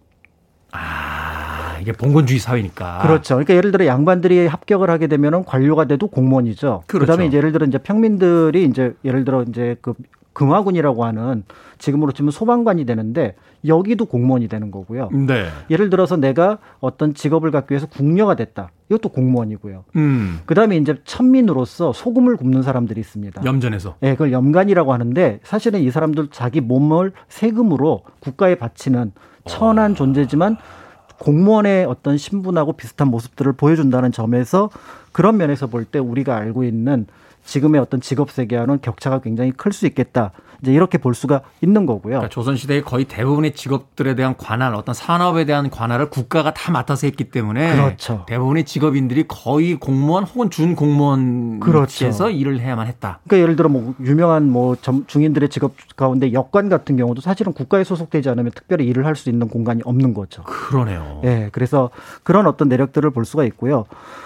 [0.72, 3.00] 아, 이게 봉건주의 사회니까.
[3.02, 3.34] 그렇죠.
[3.34, 6.84] 그러니까 예를 들어 양반들이 합격을 하게 되면은 관료가 돼도 공무원이죠.
[6.86, 7.00] 그렇죠.
[7.00, 9.92] 그다음에 이제 예를 들어 이제 평민들이 이제 예를 들어 이제 그
[10.32, 11.44] 금화군이라고 하는
[11.78, 13.34] 지금으로 치면 소방관이 되는데
[13.66, 15.10] 여기도 공무원이 되는 거고요.
[15.12, 15.48] 네.
[15.68, 18.70] 예를 들어서 내가 어떤 직업을 갖기 위해서 궁녀가 됐다.
[18.88, 19.84] 이것도 공무원이고요.
[19.96, 20.40] 음.
[20.46, 23.44] 그다음에 이제 천민으로서 소금을 굽는 사람들이 있습니다.
[23.44, 23.96] 염전에서.
[24.02, 29.12] 예, 그걸 염간이라고 하는데 사실은 이 사람들 자기 몸을 세금으로 국가에 바치는
[29.46, 30.56] 천한 존재지만
[31.18, 34.70] 공무원의 어떤 신분하고 비슷한 모습들을 보여준다는 점에서
[35.12, 37.06] 그런 면에서 볼 때 우리가 알고 있는
[37.44, 40.32] 지금의 어떤 직업 세계와는 격차가 굉장히 클 수 있겠다.
[40.62, 42.10] 이제 이렇게 볼 수가 있는 거고요.
[42.14, 47.24] 그러니까 조선시대의 거의 대부분의 직업들에 대한 관할, 어떤 산업에 대한 관할을 국가가 다 맡아서 했기
[47.24, 48.24] 때문에 그렇죠.
[48.28, 51.60] 대부분의 직업인들이 거의 공무원 혹은 준공무원.
[51.64, 53.20] 위치에서 일을 해야만 했다.
[53.26, 57.84] 그러니까 예를 들어 뭐 유명한 뭐 점- 중인들의 직업 가운데 역관 같은 경우도 사실은 국가에
[57.84, 60.42] 소속되지 않으면 특별히 일을 할 수 있는 공간이 없는 거죠.
[60.44, 61.20] 그러네요.
[61.24, 61.90] 예, 그래서
[62.22, 63.84] 그런 어떤 내력들을 볼 수가 있고요.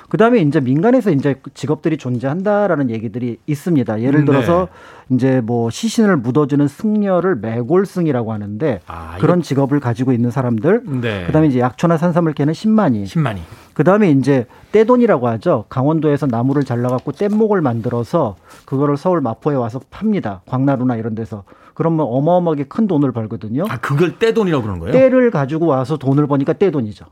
[0.09, 4.01] 그 다음에 이제 민간에서 이제 직업들이 존재한다라는 얘기들이 있습니다.
[4.03, 4.27] 예를 네.
[4.27, 4.69] 들어서
[5.11, 10.83] 이제 뭐 시신을 묻어주는 승려를 매골승이라고 하는데 아, 그런 직업을 가지고 있는 사람들.
[11.01, 11.25] 네.
[11.27, 13.05] 그 다음에 이제 약초나 산삼을 캐는 신만이.
[13.05, 13.39] 10만이.
[13.75, 15.67] 그 다음에 이제 떼돈이라고 하죠.
[15.69, 20.43] 강원도에서 나무를 잘라갖고 뗏목을 만들어서 그거를 서울 마포에 와서 팝니다.
[20.47, 21.45] 광나루나 이런 데서.
[21.75, 23.65] 그러면 어마어마하게 큰 돈을 벌거든요.
[23.69, 24.93] 아, 그걸 떼돈이라고 그러는 거예요?
[24.93, 27.05] 떼를 가지고 와서 돈을 버니까 떼돈이죠.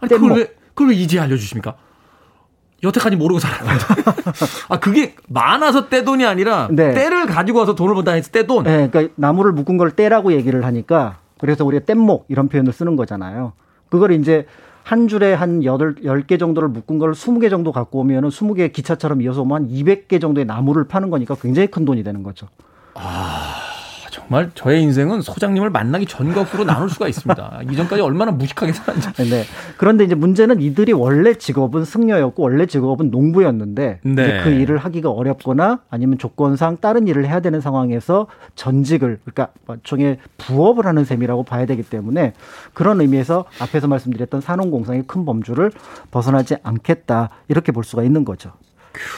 [0.00, 0.32] 아니, 그걸.
[0.32, 1.76] 왜, 그걸 왜 이제 알려주십니까?
[2.82, 3.84] 여태까지 모르고 살았는데.
[4.68, 6.92] 아, 그게 많아서 떼돈이 아니라 네.
[6.92, 8.64] 때를 가지고 와서 돈을 번다 해서 떼돈.
[8.64, 13.52] 네, 그러니까 나무를 묶은 걸 떼라고 얘기를 하니까 그래서 우리가 뗏목 이런 표현을 쓰는 거잖아요.
[13.88, 14.46] 그걸 이제
[14.82, 18.54] 한 줄에 한 여덟, 열 개 정도를 묶은 걸 스무 개 정도 갖고 오면은 스무
[18.54, 22.22] 개 기차처럼 이어서 오면 한 이백 개 정도의 나무를 파는 거니까 굉장히 큰 돈이 되는
[22.22, 22.46] 거죠.
[22.94, 23.62] 아.
[24.26, 27.60] 정말 저의 인생은 소장님을 만나기 전과 후로 나눌 수가 있습니다.
[27.70, 29.30] 이전까지 얼마나 무식하게 살았는지.
[29.30, 29.44] 네.
[29.76, 34.40] 그런데 이제 문제는 이들이 원래 직업은 승려였고 원래 직업은 농부였는데 네.
[34.42, 40.86] 그 일을 하기가 어렵거나 아니면 조건상 다른 일을 해야 되는 상황에서 전직을 그러니까 일종의 부업을
[40.86, 42.32] 하는 셈이라고 봐야 되기 때문에
[42.74, 45.70] 그런 의미에서 앞에서 말씀드렸던 산업공상의 큰 범주를
[46.10, 48.50] 벗어나지 않겠다 이렇게 볼 수가 있는 거죠.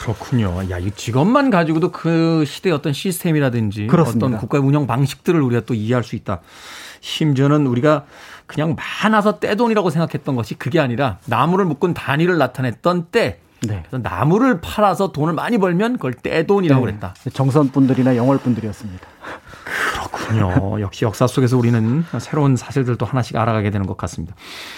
[0.01, 0.61] 그렇군요.
[0.69, 4.27] 야, 이 직업만 가지고도 그 시대의 어떤 시스템이라든지 그렇습니다.
[4.27, 6.41] 어떤 국가의 운영 방식들을 우리가 또 이해할 수 있다.
[7.01, 8.05] 심지어는 우리가
[8.45, 13.39] 그냥 많아서 떼돈이라고 생각했던 것이 그게 아니라 나무를 묶은 단위를 나타냈던 때.
[13.61, 13.83] 네.
[13.89, 16.91] 그래서 나무를 팔아서 돈을 많이 벌면 그걸 떼돈이라고 네.
[16.91, 17.13] 그랬다.
[17.33, 19.05] 정선 분들이나 영월 분들이었습니다.
[19.93, 20.79] 그렇군요.
[20.81, 24.35] 역시 역사 속에서 우리는 새로운 사실들도 하나씩 알아가게 되는 것 같습니다.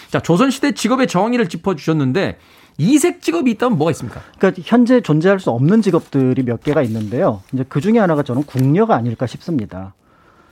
[0.10, 2.40] 자, 조선시대 직업의 정의를 짚어주셨는데
[2.78, 4.22] 이색 직업이 있다면 뭐가 있습니까?
[4.38, 7.42] 그러니까 현재 존재할 수 없는 직업들이 몇 개가 있는데요.
[7.54, 9.94] 이제 그 중에 하나가 저는 궁녀가 아닐까 싶습니다.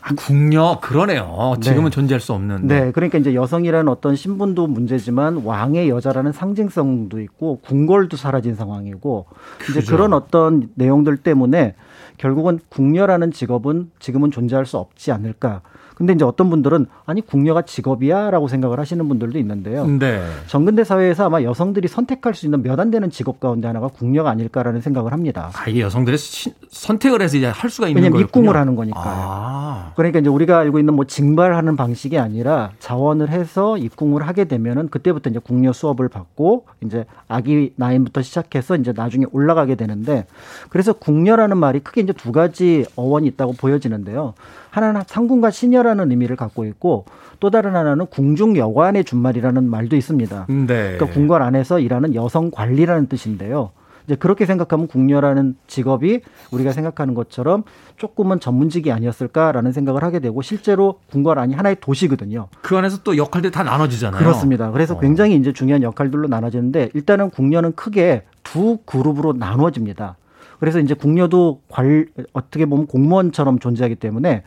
[0.02, 1.56] 아, 궁녀 그러네요.
[1.62, 1.90] 지금은 네.
[1.90, 2.68] 존재할 수 없는.
[2.68, 9.26] 네, 그러니까 이제 여성이라는 어떤 신분도 문제지만 왕의 여자라는 상징성도 있고 궁궐도 사라진 상황이고
[9.58, 9.80] 그죠.
[9.80, 11.76] 이제 그런 어떤 내용들 때문에
[12.18, 15.62] 결국은 궁녀라는 직업은 지금은 존재할 수 없지 않을까.
[16.00, 19.86] 근데 이제 어떤 분들은 아니 궁녀가 직업이야라고 생각을 하시는 분들도 있는데요.
[19.86, 20.24] 네.
[20.48, 24.80] 정근대 사회에서 아마 여성들이 선택할 수 있는 몇 안 되는 직업 가운데 하나가 궁녀가 아닐까라는
[24.80, 25.52] 생각을 합니다.
[25.54, 28.14] 아 이게 여성들의 시, 선택을 해서 이제 할 수가 있는 거예요.
[28.14, 29.04] 왜냐면 입궁을 하는 거니까요.
[29.06, 29.92] 아.
[29.98, 35.30] 그러니까 이제 우리가 알고 있는 뭐 징발하는 방식이 아니라 자원을 해서 입궁을 하게 되면은 그때부터
[35.30, 40.26] 이제 궁녀 수업을 받고 이제 아기 나이부터 시작해서 이제 나중에 올라가게 되는데
[40.70, 44.36] 그래서 궁녀라는 말이 크게 이제 두 가지 어원이 있다고 보여지는데요.
[44.70, 47.06] 하나는 상궁과 시녀라는 의미를 갖고 있고
[47.40, 50.48] 또 다른 하나는 궁중 여관의 준말이라는 말도 있습니다.
[50.48, 50.66] 네.
[50.66, 53.72] 그러니까 궁궐 안에서 일하는 여성 관리라는 뜻인데요.
[54.10, 57.64] 이제 그렇게 생각하면 궁녀라는 직업이 우리가 생각하는 것처럼
[57.98, 62.48] 조금은 전문직이 아니었을까라는 생각을 하게 되고 실제로 궁궐 안이 하나의 도시거든요.
[62.62, 64.20] 그 안에서 또 역할들이 다 나눠지잖아요.
[64.20, 64.72] 그렇습니다.
[64.72, 65.00] 그래서 어.
[65.00, 70.18] 굉장히 이제 중요한 역할들로 나눠지는데 일단은 궁녀는 크게 두 그룹으로 나누어집니다.
[70.60, 74.44] 그래서 이제 궁녀도 관 어떻게 보면 공무원처럼 존재하기 때문에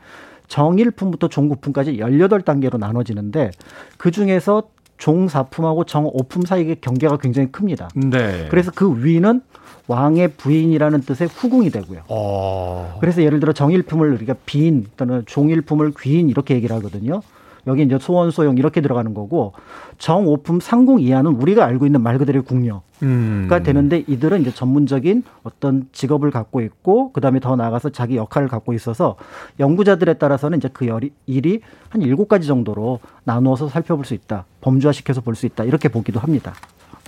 [0.48, 3.50] 정일품부터 종구품까지 18단계로 나눠지는데
[3.96, 4.64] 그 중에서
[4.98, 7.88] 종사품하고 정오품 사이의 경계가 굉장히 큽니다.
[7.96, 8.46] 네.
[8.50, 9.40] 그래서 그 위는
[9.88, 12.02] 왕의 부인이라는 뜻의 후궁이 되고요.
[12.08, 12.98] 어.
[13.00, 17.20] 그래서 예를 들어 정일품을 우리가 비인 또는 종일품을 귀인 이렇게 얘기를 하거든요.
[17.66, 19.52] 여기 이제 소원 소용 이렇게 들어가는 거고
[19.98, 23.48] 정오품 상궁 이하는 우리가 알고 있는 말 그대로의 궁녀가 음.
[23.62, 29.16] 되는데 이들은 이제 전문적인 어떤 직업을 갖고 있고 그다음에 더 나아가서 자기 역할을 갖고 있어서
[29.60, 30.86] 연구자들에 따라서는 이제 그
[31.26, 34.44] 일이 한 일곱 가지 정도로 나누어서 살펴볼 수 있다.
[34.60, 35.64] 범주화시켜서 볼 수 있다.
[35.64, 36.52] 이렇게 보기도 합니다.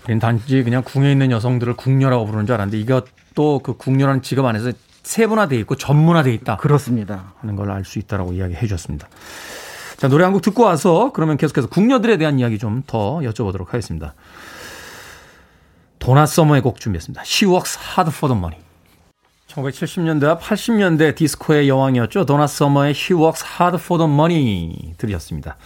[0.05, 4.71] 우리는 단지 그냥 궁에 있는 여성들을 궁녀라고 부르는 줄 알았는데 이것도 그 궁녀라는 직업 안에서
[5.03, 6.57] 세분화돼 있고 전문화돼 있다.
[6.59, 7.33] 그렇습니다.
[7.41, 9.09] 하는 걸 알 수 있다라고 이야기해 주셨습니다.
[9.97, 14.15] 자, 노래 한 곡 듣고 와서 그러면 계속해서 궁녀들에 대한 이야기 좀 더 여쭤보도록 하겠습니다.
[15.99, 17.23] 도나 서머의 곡 준비했습니다.
[17.25, 18.61] She works hard for the money.
[19.49, 22.27] 1970년대와 80년대 디스코의 여왕이었죠.
[22.27, 25.57] 도나 서머의 She works hard for the money 들으셨습니다.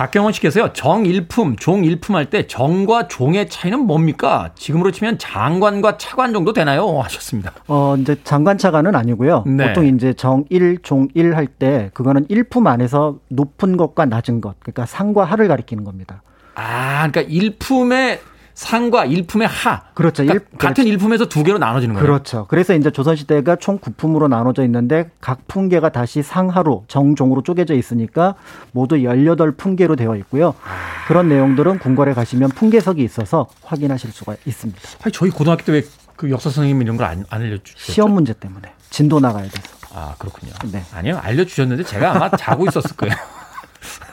[0.00, 4.50] 박경원 씨께서요, 정일품, 종일품 할 때 정과 종의 차이는 뭡니까?
[4.54, 7.00] 지금으로 치면 장관과 차관 정도 되나요?
[7.00, 7.52] 하셨습니다.
[7.68, 9.44] 어, 이제 장관 차관은 아니고요.
[9.46, 9.66] 네.
[9.68, 15.24] 보통 이제 정일, 종일 할 때 그거는 일품 안에서 높은 것과 낮은 것, 그러니까 상과
[15.24, 16.22] 하를 가리키는 겁니다.
[16.54, 18.20] 아, 그러니까 일품의
[18.60, 19.80] 상과 일품의 하.
[19.94, 20.22] 그렇죠.
[20.22, 22.06] 그러니까 일, 같은 일품에서 두 개로 나눠지는 거예요.
[22.06, 22.46] 그렇죠.
[22.48, 28.34] 그래서 이제 조선시대가 총 9품으로 나눠져 있는데 각 품계가 다시 상하로 정종으로 쪼개져 있으니까
[28.72, 30.54] 모두 18품계로 되어 있고요.
[30.62, 31.06] 아.
[31.08, 34.80] 그런 내용들은 궁궐에 가시면 품계석이 있어서 확인하실 수가 있습니다.
[35.04, 35.82] 아니, 저희 고등학교 때 왜
[36.20, 37.92] 그 역사 선생님 이런 걸안 알려주셨죠?
[37.92, 39.74] 시험 문제 때문에 진도 나가야 돼서.
[39.94, 40.52] 아 그렇군요.
[40.70, 40.84] 네.
[40.92, 43.14] 아니요 알려주셨는데 제가 아마 자고 있었을 거예요.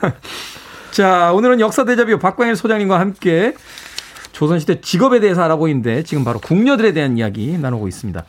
[0.90, 3.52] 자 오늘은 역사 대자뷰 박광일 소장님과 함께
[4.38, 8.24] 조선시대 직업에 대해서 알아보고 있는데 지금 바로 궁녀들에 대한 이야기 나누고 있습니다.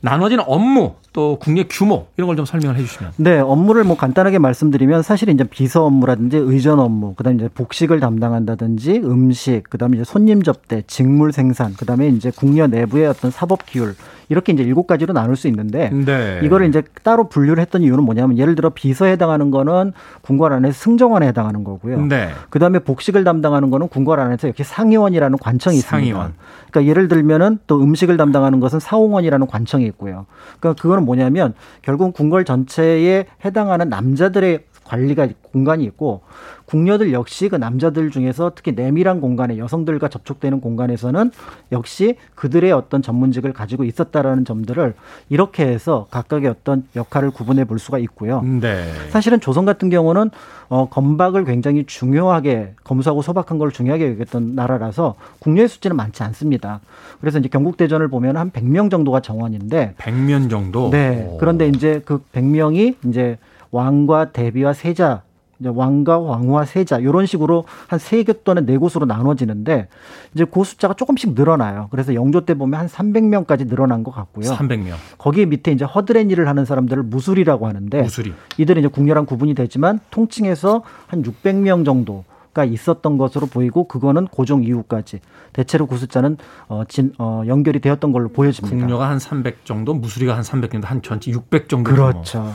[0.00, 3.12] 나눠지는 업무 또 국내 규모 이런 걸 좀 설명을 해주시면.
[3.16, 9.00] 네, 업무를 뭐 간단하게 말씀드리면 사실 이제 비서 업무라든지 의전 업무, 그다음에 이제 복식을 담당한다든지
[9.04, 13.94] 음식, 그다음에 이제 손님 접대, 직물 생산, 그다음에 이제 국녀 내부의 어떤 사법 기율
[14.28, 16.40] 이렇게 이제 일곱 가지로 나눌 수 있는데 네.
[16.44, 19.92] 이거를 이제 따로 분류를 했던 이유는 뭐냐면 예를 들어 비서에 해당하는 거는
[20.22, 22.06] 군관 안에서 승정원에 해당하는 거고요.
[22.06, 22.28] 네.
[22.48, 25.96] 그다음에 복식을 담당하는 거는 군관 안에서 이렇게 상의원이라는 관청이 있습니다.
[25.96, 26.34] 상의원.
[26.70, 30.26] 그러니까 예를 들면은 또 음식을 담당하는 것은 사홍원이라는 관청이 있고요.
[30.60, 34.60] 그러니까 그거는 뭐냐면 결국 궁궐 전체에 해당하는 남자들의
[34.90, 36.22] 관리가 공간이 있고
[36.66, 41.30] 궁녀들 역시 그 남자들 중에서 특히 내밀한 공간에 여성들과 접촉되는 공간에서는
[41.72, 44.94] 역시 그들의 어떤 전문직을 가지고 있었다라는 점들을
[45.28, 48.42] 이렇게 해서 각각의 어떤 역할을 구분해 볼 수가 있고요.
[48.42, 48.92] 네.
[49.10, 50.30] 사실은 조선 같은 경우는
[50.68, 56.80] 어, 건박을 굉장히 중요하게 검수하고 소박한 걸 중요하게 여겼던 나라라서 국녀의 숫자는 많지 않습니다.
[57.20, 60.90] 그래서 이제 경국대전을 보면 한 100명 정도가 정원인데 100명 정도.
[60.90, 61.26] 네.
[61.28, 61.38] 오.
[61.38, 63.38] 그런데 이제 그 100명이 이제
[63.70, 65.22] 왕과 대비와 세자
[65.62, 69.88] 왕과 왕후와 세자 이런 식으로 한 세 개 또는 네 곳으로 나눠지는데
[70.34, 71.88] 이제 그 숫자가 조금씩 늘어나요.
[71.90, 74.46] 그래서 영조 때 보면 한 300명까지 늘어난 것 같고요.
[74.54, 74.94] 300명.
[75.18, 78.32] 거기에 밑에 이제 허드렛 일을 하는 사람들을 무술이라고 하는데 무술이.
[78.56, 84.64] 이들은 이제 국녀랑 구분이 되지만 통칭해서 한 600명 정도 가 있었던 것으로 보이고 그거는 고종
[84.64, 85.20] 이후까지
[85.52, 86.36] 대체로 그 숫자는
[86.68, 88.76] 어, 진, 어, 연결이 되었던 걸로 보여집니다.
[88.76, 91.92] 국녀가 한 300 정도, 무술이가 한 300 정도, 한 전체 600 정도.
[91.92, 92.52] 그렇죠.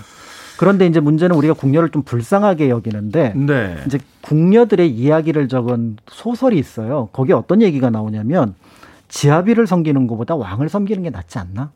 [0.57, 3.77] 그런데 이제 문제는 우리가 궁녀를 좀 불쌍하게 여기는데 네.
[3.85, 7.09] 이제 궁녀들의 이야기를 적은 소설이 있어요.
[7.11, 8.55] 거기에 어떤 얘기가 나오냐면
[9.07, 11.71] 지아비를 섬기는 것보다 왕을 섬기는 게 낫지 않나?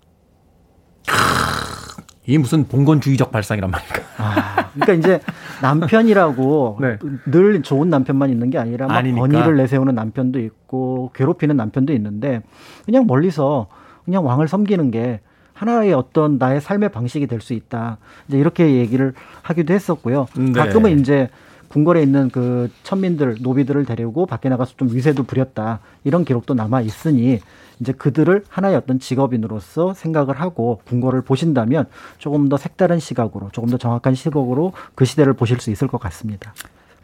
[2.25, 4.01] 이 무슨 봉건주의적 발상이란 말인가?
[4.17, 5.19] 아, 그러니까 이제
[5.61, 6.97] 남편이라고 네.
[7.25, 9.21] 늘 좋은 남편만 있는 게 아니라 막 아니니까.
[9.27, 12.41] 권위를 내세우는 남편도 있고 괴롭히는 남편도 있는데
[12.85, 13.67] 그냥 멀리서
[14.05, 15.21] 그냥 왕을 섬기는 게
[15.59, 17.97] 하나의 어떤 나의 삶의 방식이 될 수 있다.
[18.27, 20.27] 이제 이렇게 얘기를 하기도 했었고요.
[20.37, 20.51] 네.
[20.51, 21.29] 가끔은 이제
[21.69, 25.79] 궁궐에 있는 그 천민들, 노비들을 데리고 밖에 나가서 좀 위세도 부렸다.
[26.03, 27.39] 이런 기록도 남아 있으니
[27.79, 31.85] 이제 그들을 하나의 어떤 직업인으로서 생각을 하고 궁궐을 보신다면
[32.17, 36.53] 조금 더 색다른 시각으로, 조금 더 정확한 시각으로 그 시대를 보실 수 있을 것 같습니다.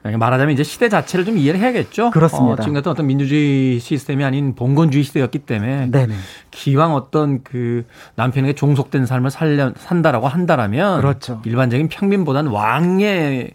[0.06, 2.12] 그러니까 말하자면 이제 시대 자체를 좀 이해를 해야겠죠.
[2.12, 2.54] 그렇습니다.
[2.54, 6.14] 어, 지금 같은 어떤 민주주의 시스템이 아닌 봉건주의 시대였기 때문에 네네.
[6.52, 11.42] 기왕 어떤 그 남편에게 종속된 삶을 살려 산다라고 한다라면 그렇죠.
[11.44, 13.50] 일반적인 평민보다는 왕에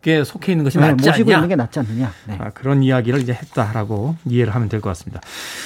[0.00, 1.36] 게 속해 있는 것이 네, 낫지 모시고 않냐.
[1.38, 2.12] 있는 게 낫지 않느냐.
[2.28, 2.36] 네.
[2.38, 5.20] 아, 그런 이야기를 이제 했다라고 이해를 하면 될 것 같습니다.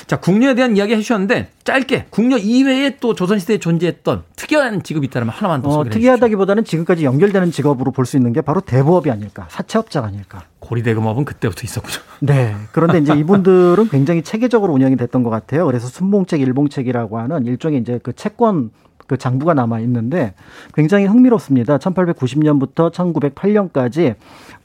[0.06, 5.60] 자, 궁녀에 대한 이야기 해주셨는데 짧게 궁녀 이외에 또 조선시대에 존재했던 특이한 직업이 있다면 하나만
[5.60, 5.98] 더 어, 소개해 주시죠.
[5.98, 10.44] 특이하다기보다는 지금까지 연결되는 직업으로 볼 수 있는 게 바로 대부업이 아닐까, 사채업자가 아닐까.
[10.60, 11.96] 고리대금업은 그때부터 있었군요.
[12.20, 12.54] 네.
[12.72, 15.66] 그런데 이제 이분들은 굉장히 체계적으로 운영이 됐던 것 같아요.
[15.66, 18.70] 그래서 순봉책, 일봉책이라고 하는 일종의 이제 그 채권
[19.07, 20.34] 그 장부가 남아 있는데
[20.74, 21.78] 굉장히 흥미롭습니다.
[21.78, 24.14] 1890년부터 1908년까지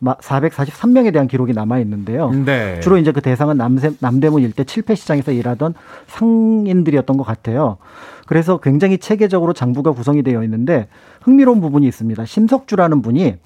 [0.01, 2.29] 443명에 대한 기록이 남아 있는데요.
[2.31, 2.79] 네.
[2.81, 5.73] 주로 이제 그 대상은 남세, 남대문 일대 칠패 시장에서 일하던
[6.07, 7.77] 상인들이었던 것 같아요.
[8.25, 10.87] 그래서 굉장히 체계적으로 장부가 구성이 되어 있는데
[11.21, 12.25] 흥미로운 부분이 있습니다.
[12.25, 13.37] 심석주라는 분이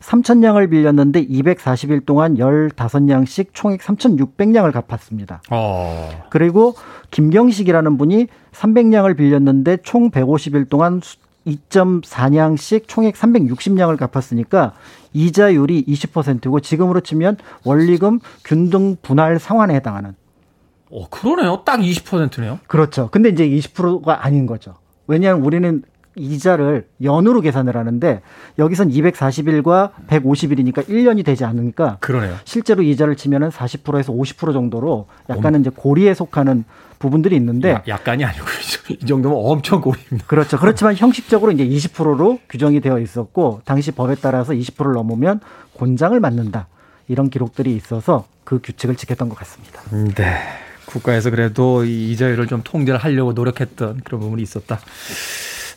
[0.00, 5.42] 3천냥을 빌렸는데 240일 동안 15냥씩 총액 3,600냥을 갚았습니다.
[5.50, 6.26] 어.
[6.30, 6.74] 그리고
[7.10, 11.00] 김경식이라는 분이 300냥을 빌렸는데 총 150일 동안
[11.46, 14.74] 2.4냥씩 총액 360냥을 갚았으니까
[15.12, 20.14] 이자율이 20%고 지금으로 치면 원리금 균등 분할 상환에 해당하는
[20.90, 21.62] 어, 그러네요.
[21.64, 22.60] 딱 20%네요.
[22.66, 23.08] 그렇죠.
[23.10, 24.74] 근데 이제 20%가 아닌 거죠.
[25.06, 25.82] 왜냐하면 우리는
[26.18, 28.20] 이자를 연으로 계산을 하는데
[28.58, 32.36] 여기선 240일과 150일이니까 1년이 되지 않으니까 그러네요.
[32.44, 36.64] 실제로 이자를 치면은 40%에서 50% 정도로 약간은 이제 고리에 속하는
[36.98, 38.44] 부분들이 있는데 야, 약간이 아니고
[38.90, 40.26] 이 정도면 엄청 고립니다.
[40.26, 40.58] 그렇죠.
[40.58, 45.40] 그렇지만 형식적으로 이제 20%로 규정이 되어 있었고 당시 법에 따라서 20%를 넘으면
[45.74, 46.66] 곤장을 맞는다.
[47.06, 49.82] 이런 기록들이 있어서 그 규칙을 지켰던 것 같습니다.
[50.14, 50.38] 네.
[50.86, 54.78] 국가에서 그래도 이 이자율을 좀 통제를 하려고 노력했던 그런 부분이 있었다.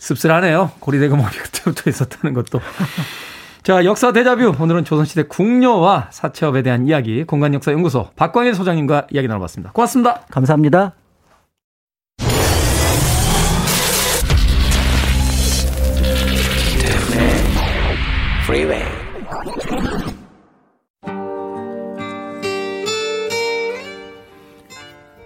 [0.01, 0.71] 씁쓸하네요.
[0.79, 2.59] 고리대금업이 그때부터 있었다는 것도.
[3.61, 4.55] 자, 역사 대자뷰.
[4.59, 9.71] 오늘은 조선시대 궁녀와 사채업에 대한 이야기, 공간역사연구소 박광일 소장님과 이야기 나눠봤습니다.
[9.73, 10.21] 고맙습니다.
[10.31, 10.95] 감사합니다.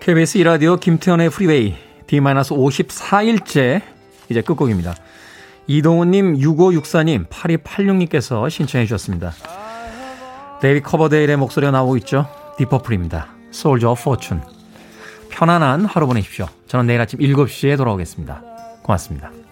[0.02, 3.95] KBS 이라디오 김태현의 프리웨이 D-54일째
[4.30, 4.96] 이제 끝곡입니다.
[5.68, 9.32] 이동훈님, 6564님, 8286님께서 신청해 주셨습니다.
[10.62, 12.28] 데이빗 커버데일의 목소리가 나오고 있죠.
[12.58, 13.28] 딥 퍼플입니다.
[13.66, 14.44] Of Fortune.
[15.30, 16.48] 편안한 하루 보내십시오.
[16.68, 18.42] 저는 내일 아침 7시에 돌아오겠습니다.
[18.84, 19.45] 고맙습니다.